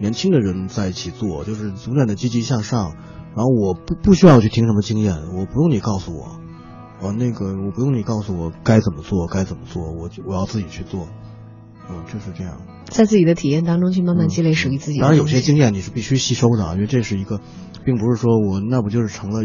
[0.00, 2.94] 年轻的人在一起做，就是永远的积极向上。
[3.34, 6.40] 然后我不不需要去听什么经验，我不用你告诉我，
[7.02, 11.06] 我那个我不用你告诉我该怎么做该怎么做，我就我要自己去做，
[11.90, 12.58] 嗯，就是这样。
[12.86, 17.42] 在自己的体验当中去慢慢积累属于自己的当然有些经验你是必须吸收的啊，因为这是一个，
[17.84, 19.42] 并不是说我那不就是成了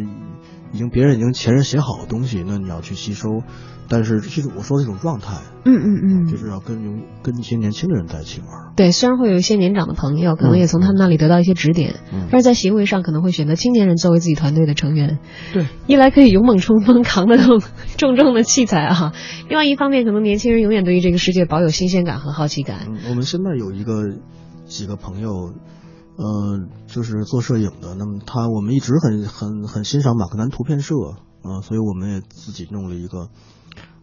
[0.74, 3.44] 已经别人已经前人写好的东西，那你要去吸收。
[3.90, 8.48] 但是这是我说的一种状态，嗯嗯嗯，就是要跟跟一些年轻的人在一起玩。
[8.78, 15.20] 对，虽然会有一些年长的朋友，可能嗯也从他们那里得到一些指点，嗯但是在行为上可能会选择青年人作为自己团队的成员。
[15.52, 17.62] 对，一来可以勇猛冲锋，扛得动
[17.98, 19.12] 重重的器材啊；
[19.50, 22.88] 另外一方面，可能年轻人永远对于这个世界保有新鲜感和好奇感。
[22.88, 24.20] 嗯，我们现在有一个
[24.68, 25.54] 几个朋友，
[26.18, 27.96] 呃，就是做摄影的。
[27.96, 30.96] 那么他我们一直很很很欣赏马克南图片社
[31.44, 33.30] 啊、所以我们也自己弄了一个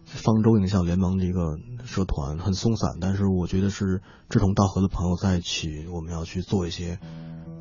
[0.03, 1.55] 方舟影像联盟的一个
[1.85, 6.99] 社团，很松散，但是我觉得是志同道合的朋友在一起，我们要去做一些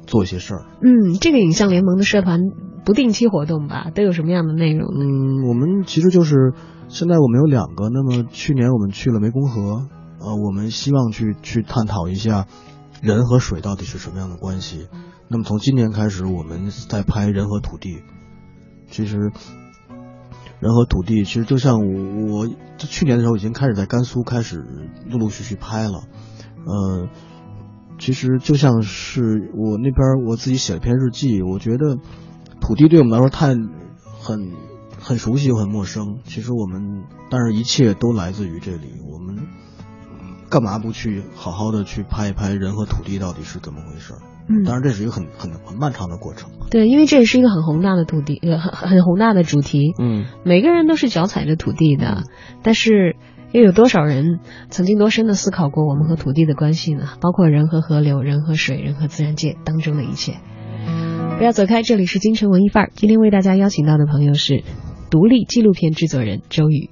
[0.05, 0.66] 做一些事儿。
[0.82, 2.40] 嗯，这个影像联盟的社团
[2.84, 4.88] 不定期活动吧，都有什么样的内容？
[4.88, 6.55] 嗯，我们其实就是
[6.88, 9.86] 现在我们有两个，那么去年我们去了湄公河，
[10.18, 12.46] 呃，我们希望去去探讨一下
[13.03, 14.88] 人和水到底是什么样的关系。
[15.28, 18.03] 那么从今年开始，我们在拍人和土地。
[18.90, 19.30] 其实，
[20.61, 24.64] 人和土地其实就像我我去年的时候已经开始在甘肃开始
[25.07, 26.05] 陆陆续续拍了，
[26.64, 27.09] 呃，
[27.99, 31.99] 其实就像是我那边我自己写了篇日记，我觉得
[32.61, 34.53] 土地对我们来说太很
[34.99, 36.20] 很熟悉又很陌生。
[36.24, 38.94] 其实我们，但是一切都来自于这里。
[39.12, 39.38] 我们
[40.51, 44.14] 干嘛不去好好的去拍一拍人和土地到底是怎么回事？
[44.51, 46.51] 嗯当然这是一个很很很漫长的过程。
[46.70, 49.92] 对，因为这也是一个很宏大的土地，呃，很很宏大的主题。
[49.99, 52.22] 嗯，每个人都是脚踩着土地的，
[52.62, 53.16] 但是
[53.53, 54.40] 又有多少人
[54.70, 57.09] 曾经多深的思考过我们和土地的关系呢？
[57.20, 60.38] 包括人和河流、人和水、人和自然界当中的一切。
[61.36, 62.90] 不要走开，这里是京城文艺范儿。
[62.94, 64.64] 今天为大家邀请到的朋友是
[65.11, 66.88] 独立纪录片制作人周宇。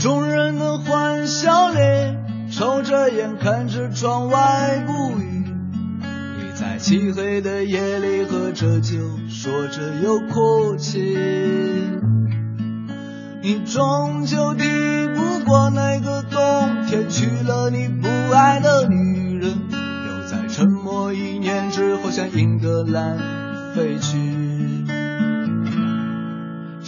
[0.00, 1.78] 众人的欢笑里，
[2.52, 5.44] 抽着烟看着窗外不语。
[6.00, 8.96] 你在漆黑的夜里喝着酒，
[9.28, 11.16] 说着又哭泣。
[13.42, 14.62] 你终究抵
[15.16, 23.18] 不过那个冬天，娶了你不爱的女人，又在沉默一年之后向英格兰
[23.74, 24.47] 飞去。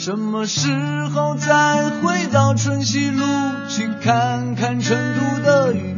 [0.02, 0.70] 什么时
[1.12, 3.22] 候再回到春熙路
[3.68, 5.94] 去看看成都的雨？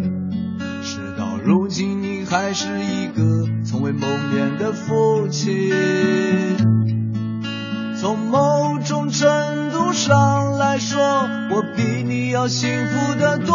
[0.82, 3.22] 事到如今，你还是一个
[3.64, 5.70] 从未谋面的父亲。
[8.00, 11.00] 从某种程度上来说，
[11.52, 13.54] 我比你要幸福得多。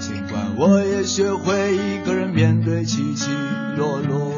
[0.00, 3.30] 尽管我也学会一个人面对起起
[3.76, 4.32] 落落。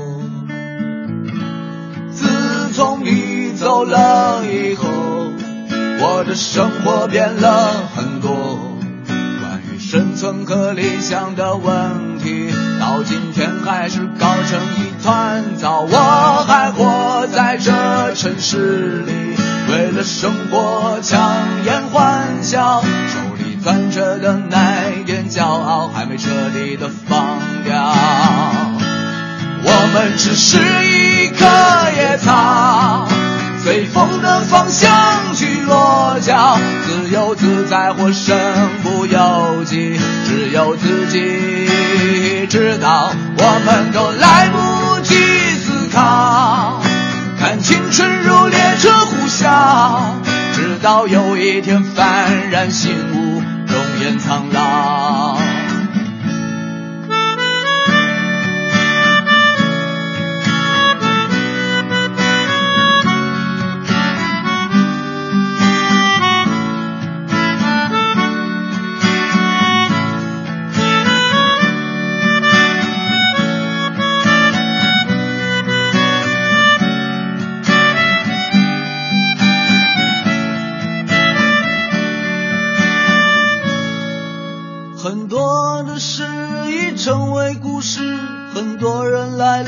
[2.10, 2.26] 自
[2.74, 3.27] 从你
[3.58, 4.86] 走了以后，
[6.00, 8.78] 我的生活变了很多。
[9.40, 15.80] 关于生存和理想的问题，到今天还是搞成一团糟。
[15.80, 19.12] 我还活在这城市里，
[19.72, 21.20] 为了生活强
[21.64, 27.18] 颜欢笑，手里攥着的那点骄傲还没彻底的放
[27.64, 27.92] 掉。
[29.60, 31.44] 我们只是一棵
[31.96, 33.08] 野草，
[33.64, 38.36] 随风的方向去落脚，自由自在或身
[38.82, 43.12] 不由己，只有自己知道。
[43.36, 45.14] 我们都来不及
[45.56, 46.80] 思考，
[47.38, 50.14] 看青春如列车呼啸，
[50.54, 55.38] 直到有一天幡然醒悟，容颜苍老。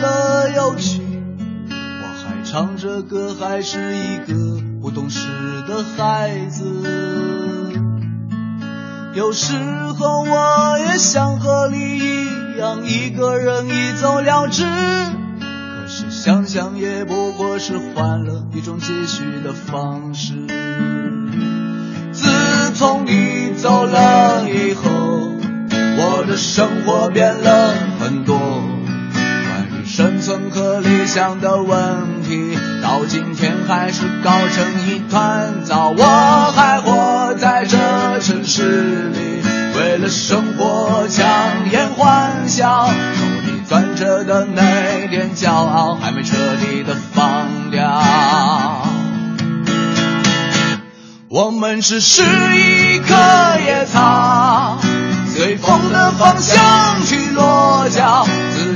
[0.00, 1.02] 人来了又去。
[1.68, 4.34] 我还唱着歌，还是一个
[4.80, 5.28] 不懂事
[5.68, 6.64] 的孩子。
[9.14, 9.54] 有时
[9.98, 14.64] 候我也想和你一样，一个人一走了之。
[14.64, 20.34] 可是想想也不过是换了一种继续的方式。
[22.12, 24.90] 自从你走了以后，
[25.98, 28.38] 我的生活变了很多。
[31.12, 35.92] 想的问题，到今天还是搞成一团糟。
[35.98, 37.76] 我还活在这
[38.20, 39.42] 城市里，
[39.76, 41.26] 为了生活强
[41.72, 48.00] 颜欢笑，手里攥着的那点骄傲还没彻底的放掉。
[51.28, 53.16] 我们只是一棵
[53.66, 54.78] 野草，
[55.34, 58.24] 随风的方向去落脚，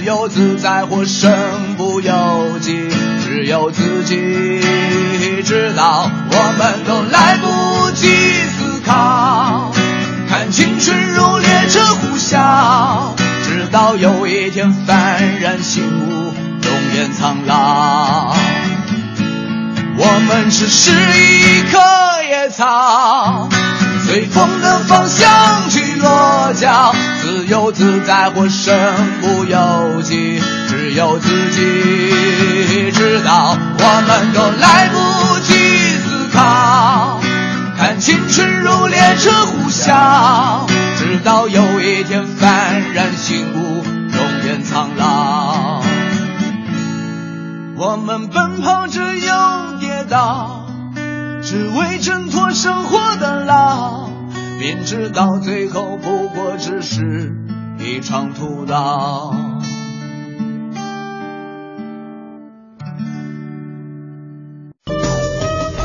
[0.04, 2.88] 由自在或身不由己，
[3.24, 4.60] 只有自己
[5.42, 6.10] 知道。
[6.30, 8.06] 我们都来不及
[8.58, 9.72] 思考，
[10.28, 18.36] 看青春如列车呼啸，直到有一天幡然醒悟，容颜苍老。
[19.96, 21.78] 我们只是一棵
[22.28, 23.48] 野草，
[24.06, 28.78] 随风的方向去落脚，自由自在或身
[29.22, 33.56] 不由己，只有自己知道。
[33.78, 35.54] 我们都来不及
[35.98, 37.20] 思考，
[37.78, 40.66] 看青春如列车呼啸，
[40.98, 42.26] 直到有一天
[51.54, 54.08] 只为挣脱生活的牢，
[54.58, 57.32] 明知道最后不过只是
[57.78, 59.32] 一场徒劳。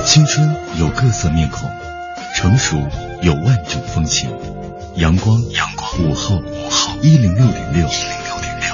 [0.07, 1.69] 青春有各色面孔，
[2.35, 2.75] 成熟
[3.21, 4.31] 有万种风情。
[4.95, 8.73] 阳光，阳光，午后，午后，一零六点六，一零六点六，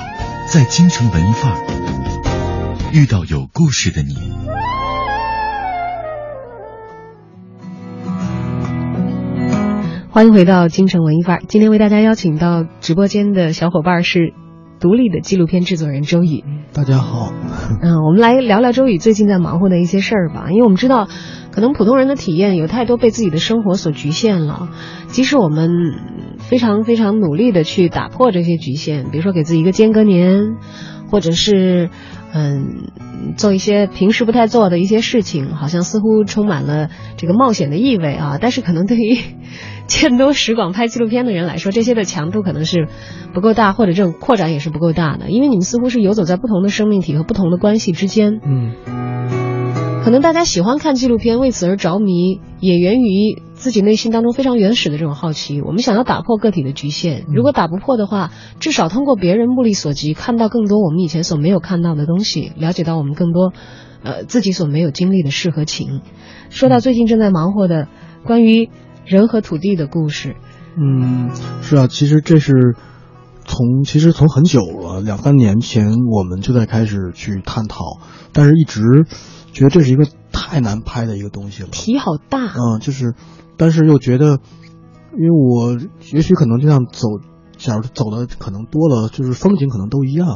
[0.50, 4.34] 在京城文艺范儿遇到有故事的你。
[10.16, 11.42] 欢迎回到京城文艺范儿。
[11.46, 14.34] 今天为大家邀请到直播间的小伙伴是
[14.80, 16.42] 独立的纪录片制作人周宇。
[16.72, 17.34] 大家好，
[17.82, 20.46] 嗯，我们来聊聊周宇最近在忙活的一些事儿吧。
[20.52, 21.10] 因为我们知道，
[21.52, 24.70] 可能普通人的体验有太多被自己的生活所局限了。
[25.08, 25.70] 即使我们
[26.40, 30.56] 非常非常努力的去打破这些局限，比如说给自己一个间隔年，
[31.12, 31.90] 或者是
[32.36, 32.92] 嗯
[33.38, 38.38] 做一些平时不太做的一些事情，好像似乎充满了这个冒险的意味啊。
[38.42, 39.18] 但是可能对于
[39.88, 42.90] 见多识广拍纪录片的人来说，这些的强度可能是
[43.34, 48.42] 不够大，或者这种扩展也是不够大的，因为你们似乎是游走在不同的生命体和不同的关系之间。
[48.44, 48.74] 嗯，
[50.06, 55.64] 可能大家喜欢看纪录片，为此而着迷，也源于自己内心当中非常原始的这种好奇。
[55.64, 58.30] 我们想要打破个体的局限，如果打不破的话，
[58.60, 63.52] 至少通过别人目力所及，看到更多我们以前所没有看到的东西，了解到我们更多，
[64.04, 66.02] 呃，自己所没有经历的事和情。
[66.52, 67.88] 说到最近正在忙活的
[68.24, 68.70] 关于
[69.06, 70.36] 人和土地的故事，
[70.78, 71.32] 嗯，
[71.64, 72.76] 是啊，其实这是
[73.44, 77.80] 从其实从很久了，两三年前我们就在开始去探讨，
[78.34, 78.84] 但是一直
[79.56, 81.70] 觉得这是一个太难拍的一个东西了。
[81.70, 83.16] 题好大，嗯，就是，
[83.56, 84.40] 但是又觉得，
[85.14, 85.80] 因为我
[86.12, 87.08] 也许可能这样走，
[87.58, 90.28] 假如走的可能多了，就是风景可能都一样，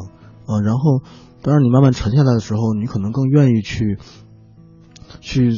[0.46, 1.04] 啊，然后，
[1.42, 3.98] 当然你慢慢沉下来的时候，你可能更愿意去，
[5.20, 5.52] 去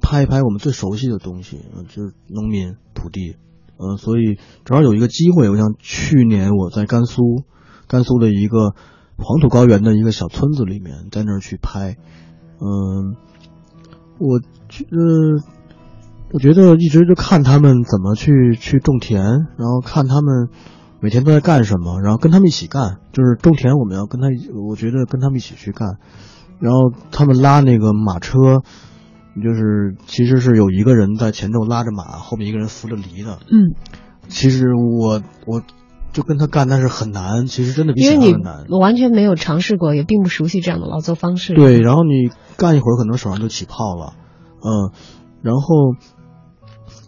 [0.00, 3.34] 拍一拍我们最熟悉的东西，嗯就是农民土地，
[3.78, 7.42] 嗯，所以正好有一个机会，我想去年我在甘肃，
[7.88, 8.74] 甘肃的一个
[9.16, 11.96] 黄土高原的一个小村子里面，在那儿去拍，
[12.60, 13.16] 嗯、
[14.18, 14.38] 我
[14.68, 14.96] 觉得，
[16.32, 20.48] 我觉得一直就看他们怎么去去种田，然后看他们
[21.00, 24.28] 每天都在干什么，然后跟他们一起干，就是种田我们要跟他，
[24.68, 25.96] 我觉得跟他们一起去干，
[26.58, 28.62] 然后他们拉那个马车，
[29.42, 33.38] 就是其实是有一个人在前头拉着马，后面一个人扶着犁的。
[33.50, 33.74] 嗯，
[34.28, 35.62] 其实我我
[36.12, 38.66] 就跟他干，但是很难，其实真的比想象的难。
[38.80, 41.54] 完全没有尝试过，也并不熟悉这样的劳作方式。
[41.54, 42.30] 对，然后你
[42.60, 44.12] 干一会儿，可能手上就起泡了，
[44.60, 44.92] 嗯，
[45.40, 45.94] 然后，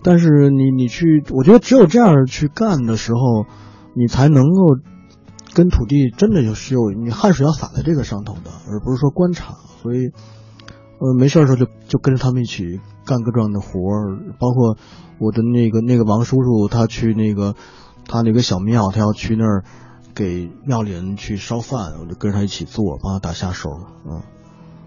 [0.03, 3.44] 但是你你去，我觉得只有这样去干的时候，
[3.94, 4.78] 你才能够
[5.53, 9.53] 跟土地真的就是有你汗水要洒在这个上头的，而不是说观察。
[9.82, 10.09] 所以，
[10.98, 14.78] 呃，没事儿的时候就就跟着他们一起干各种各样的活儿，包括
[15.18, 17.55] 我的那个那个王叔叔，他去那个
[18.09, 19.64] 他那个小庙，他要去那儿
[20.14, 23.68] 给庙里人去烧饭，我就跟着他一起做，帮他打下手，
[24.09, 24.22] 嗯，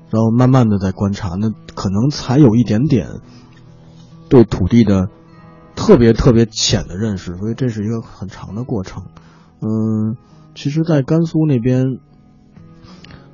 [0.10, 3.08] 然后慢慢的在观察，那可能才有一点点
[4.30, 5.10] 对土地的
[5.76, 9.04] 特别特别浅的认识，所以这是一个很长的过程。
[9.62, 10.18] 嗯，
[10.54, 12.00] 其实，在甘肃那边，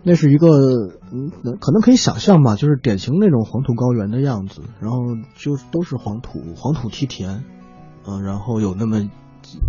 [0.03, 0.47] 那是一个，
[1.11, 4.99] 嗯，可能可以想象吧，就是典型那种黄土高原的样子，然后
[5.36, 7.43] 就都是黄土，黄土梯田，
[8.07, 9.01] 嗯、然后有那么
[9.41, 9.59] 几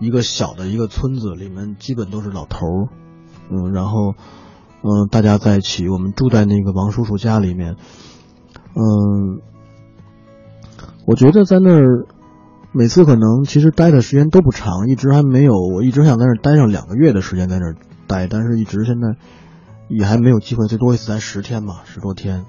[0.00, 2.88] 一个小的一个村子，里面基本都是老头儿，
[3.50, 4.14] 嗯，然后，
[4.86, 7.76] 嗯、大家在一起，我们住在那个王叔叔家里面，
[8.74, 9.40] 嗯，
[11.06, 12.06] 我觉得在那儿
[12.72, 17.76] 每次可能其实待的时间都不长，一直还没有，我一直想在那儿待上两个月的时间在那儿
[18.06, 19.16] 待，但是一直现在
[19.88, 22.44] 也还没有机会，最多一次待十天吧，十多天，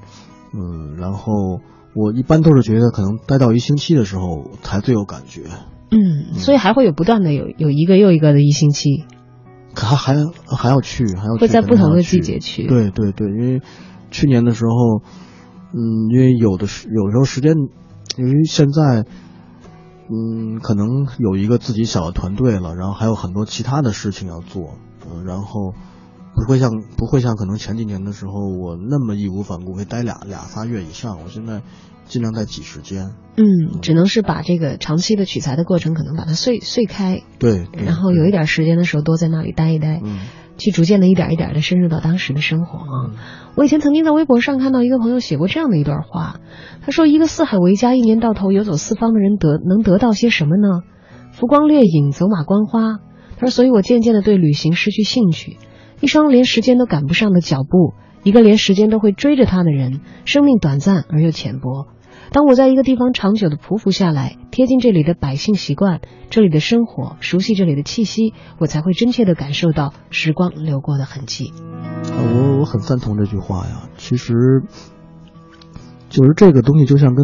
[0.54, 1.62] 嗯，然后
[1.96, 5.44] 我一般都是觉得可能待到一星期的时候才最有感觉，
[5.92, 9.06] 嗯，所以还会有不断的有有一个又一个的一星期，
[9.76, 10.16] 可还还
[10.58, 12.66] 还要去，还要去会在不同的季节去。
[12.66, 13.62] 对对对，因为
[14.10, 15.04] 去年的时候，
[15.74, 17.54] 嗯，因为有的时有时候时间，
[18.18, 19.06] 因为现在，
[20.10, 25.74] 嗯，可能有一个自己小的团队了，然后还有很多其他的事情要做，嗯，然后
[26.34, 31.20] 不会像不会像可能前几年的时候我那么义无反顾，会待俩俩仨月以上。
[31.22, 31.62] 我现在
[32.06, 40.20] 尽量在挤时间，嗯，只能是把这个长期的取材的过程，可能把它碎碎开，对，对然后有一点时间的时候多在那里待一待，嗯
[40.58, 43.12] 去逐渐的一点一点的深入到当时的生活啊。
[43.56, 46.40] 我以前曾经在微博上看到一个朋友写过这样的一段话，
[46.82, 50.84] 他说：“一个四海为家、一年到头游走四方的人得能得到些什么呢？
[51.34, 53.00] 浮光掠影、走马观花。”
[53.38, 55.58] 他说：“所以我渐渐的对旅行失去兴趣，
[56.00, 57.94] 一双连时间都赶不上的脚步，
[58.26, 61.88] 一个连时间都会追着他的人，生命短暂而又浅薄。”
[62.34, 66.02] 当我在一个地方长久的匍匐下来，贴近这里的百姓习惯，
[66.32, 71.54] 这里的生活，熟悉这里的气息，我才会真切地感受到时光流过的痕迹。
[72.04, 73.88] 我我很赞同这句话呀。
[73.98, 74.34] 其实，
[76.10, 77.24] 就是这个东西，就像跟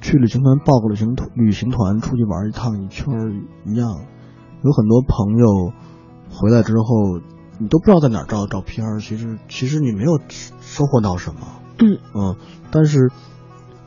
[0.00, 3.14] 去旅行团报个旅行团旅行团出去玩一趟一圈
[3.66, 3.86] 一样。
[4.64, 5.72] 有很多朋友
[6.30, 7.20] 回来之后，
[7.58, 9.00] 你都不知道在哪儿照的照片儿。
[9.00, 10.20] 其实，其实你没有
[10.60, 11.40] 收获到什么。
[11.78, 12.36] 嗯嗯，
[12.70, 13.10] 但是，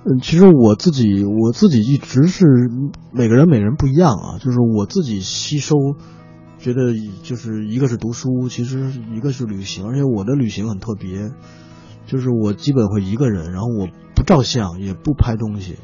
[0.05, 2.45] 嗯，其实我自己我自己一直是
[3.11, 5.75] 每个人每个人不一样啊，就是我自己吸收。
[6.59, 6.93] 觉得
[7.23, 11.31] 就是一个是读书，其实一个是旅行，而且我的旅行很特别，
[12.05, 15.77] 就是我基本会一个人，然后我不照相，也不拍东西，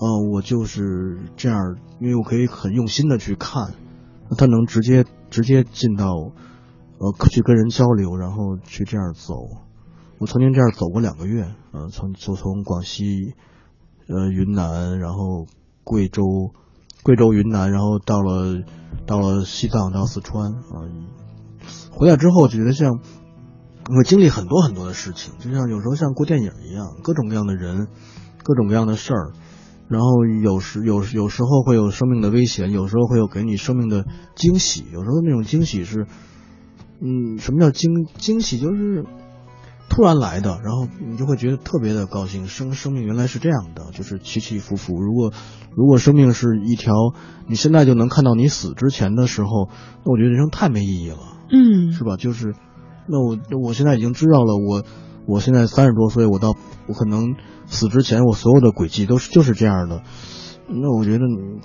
[0.00, 3.74] 嗯，我就是这样，因为我可以很用心的去看，
[4.38, 6.32] 他能直接直接进到，
[6.98, 9.34] 呃，去跟人交流，然后去这样走。
[10.18, 13.34] 我曾经这样走过两个月，呃，从就从广西，
[14.08, 15.46] 呃，云南，然后
[15.82, 16.52] 贵州。
[17.02, 18.62] 贵州、云南，然后到了
[19.04, 20.88] 到了西藏，到四川啊，
[21.92, 22.98] 回来之后觉得像
[23.94, 27.88] 我经历很多很多的事情，就像有时候像过电影一样，各种各样的人，
[28.42, 29.32] 各种各样的事儿，
[29.88, 36.06] 然后有时有有时候会有生命的危险，有时候会有给你生命的惊喜，有时候那种惊喜是，
[37.04, 38.58] 嗯，什么叫惊惊喜？
[38.58, 39.04] 就是
[39.90, 44.98] 突然来的，然后你就会觉得特别的高兴，生生命原来是这样的，就是起起伏伏。
[45.00, 45.30] 如果
[45.76, 46.94] 如果生命是一条
[47.46, 49.68] 你现在就能看到你死之前的时候，
[50.04, 51.18] 那我觉得人生太没意义了，
[51.50, 52.16] 嗯，是吧？
[52.16, 52.54] 就是，
[53.06, 54.82] 那我我现在已经知道了，我
[55.26, 56.56] 我现在三十多岁，我到
[56.88, 57.36] 我可能
[57.66, 60.02] 死之前，我所有的轨迹都是就是这样的，
[60.68, 61.60] 那我觉得你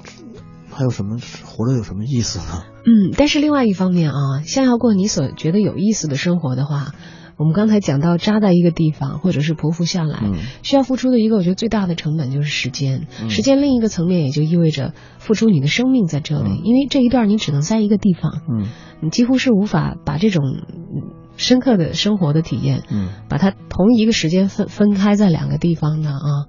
[0.80, 2.64] 还有什么活着有什么意思呢？
[2.86, 6.94] 嗯，但是另外一方面啊，想要过你所觉得有意思的生活的话。
[7.36, 13.08] 我们刚才讲到扎在一个地方，或者是匍匐下来，嗯需要付出的一个我觉得最大的成本就是时间。
[13.22, 18.68] 嗯时间另一个层面也就意味着付出你的生命在这里，嗯因为这一段你只能在一个地方，嗯
[19.02, 26.48] 你几乎是无法把这种嗯深刻的生活的体验，嗯把它同一个时间分分开在两个地方的啊，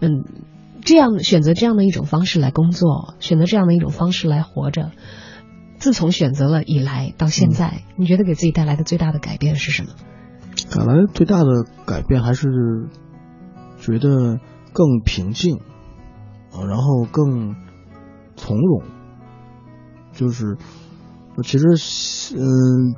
[0.00, 0.24] 嗯，
[0.88, 4.90] 这样选择这样的一种方式来工作，选择这样的一种方式来活着。
[5.76, 9.90] 自从选择了以来到现在，你觉得给自己带来的最大的改变是什么？
[10.70, 12.48] 带来最大的改变还是
[13.78, 14.38] 觉得
[14.72, 15.56] 更平静，
[16.52, 17.54] 啊，然后更
[18.34, 18.82] 从容。
[20.14, 20.56] 就是，
[21.44, 21.66] 其实，
[22.34, 22.94] 嗯，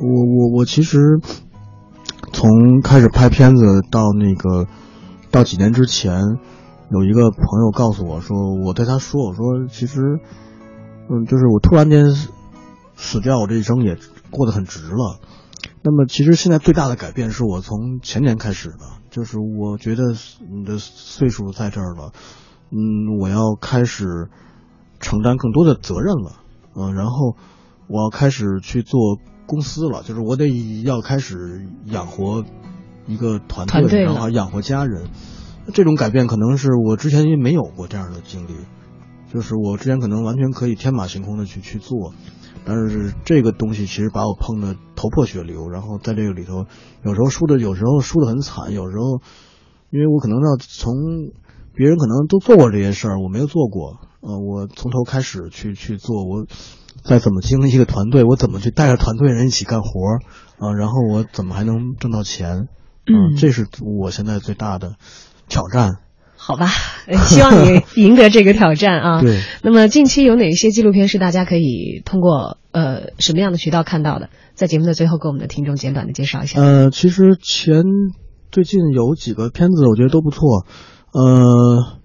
[0.00, 0.98] 我我我其实
[2.32, 4.66] 从开始拍片子到那个
[5.30, 6.22] 到几年之前，
[6.90, 10.00] 有一个朋友告诉我说，我对他说，我说其实，
[11.10, 12.04] 嗯，就是我突然间
[12.94, 13.98] 死掉，我这一生也
[14.30, 15.18] 过得很值了。
[15.82, 20.02] 那么其实现在最大的改变是我从前年开始的，就是我觉得
[20.48, 22.12] 你的岁数在这儿了，
[22.70, 24.28] 嗯，我要开始
[25.00, 26.40] 承担更多的责任了，
[26.76, 27.36] 嗯、然后
[27.88, 32.44] 我要开始去做公司了，就是我得要开始养活
[33.06, 35.08] 一个团队，团队然后养活家人。
[35.72, 38.52] 这种改变可能是我之前因为没有过这样的经历，
[39.32, 42.14] 就是我之前可能完全可以天马行空的去去做，
[42.64, 46.66] 但是这个东西其实把我碰得头破血流，然后在这个里头，
[47.04, 49.20] 有时候输的，有时候输的很惨，有时候
[49.90, 50.94] 因为我可能要从
[51.74, 56.46] 别人可能都做过这些事儿，我没有做过，呃，我从头开始去去做，我
[57.04, 60.20] 再怎么经营一个团队，我怎么去带着团队人一起干活儿
[60.58, 62.68] 啊、然后我怎么还能挣到钱？
[63.08, 63.68] 嗯这是
[64.00, 64.96] 我现在最大的
[65.48, 65.98] 挑战。
[66.36, 66.68] 好吧，
[67.08, 69.20] 呃 希望你赢得这个挑战啊。
[69.24, 69.40] 对。
[69.62, 74.30] 那么近期有哪些纪录片是大家可以通过呃什么样的渠道看到的？
[74.54, 76.60] 在节目的最后，给我们的听众简短的介绍一下。
[76.60, 77.82] 呃，其实前
[78.52, 80.64] 最近有几个片子，我觉得都不错。
[81.12, 81.98] 呃，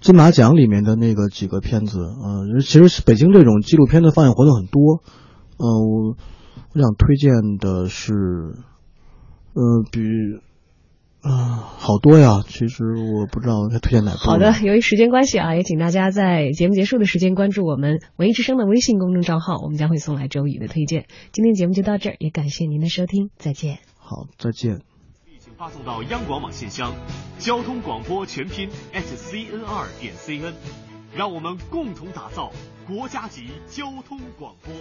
[0.00, 5.00] 金马奖里面的那个几个片子，呃，其实北京这种纪录片的放映活动很多。
[5.56, 6.16] 呃，我
[6.74, 8.12] 我想推荐的是，
[9.54, 10.00] 呃，比
[11.28, 12.42] 啊、好多呀。
[12.46, 14.18] 其实我不知道该推荐哪部。
[14.18, 21.06] 好的，由于时间关系啊，也请大家在节目结束的时间关注我们文艺之声的微信公众账号，我们将会送来周宇的推荐。
[21.32, 23.78] 今天节目就到这儿，也感谢您的收听，再见。
[23.98, 24.82] 好，再见。
[25.40, 26.94] 请发送到央广网信箱，
[27.38, 30.54] 交通广播全拼 s c n 二点 c n，
[31.14, 32.52] 让我们共同打造
[32.86, 34.72] 国家级交通广播。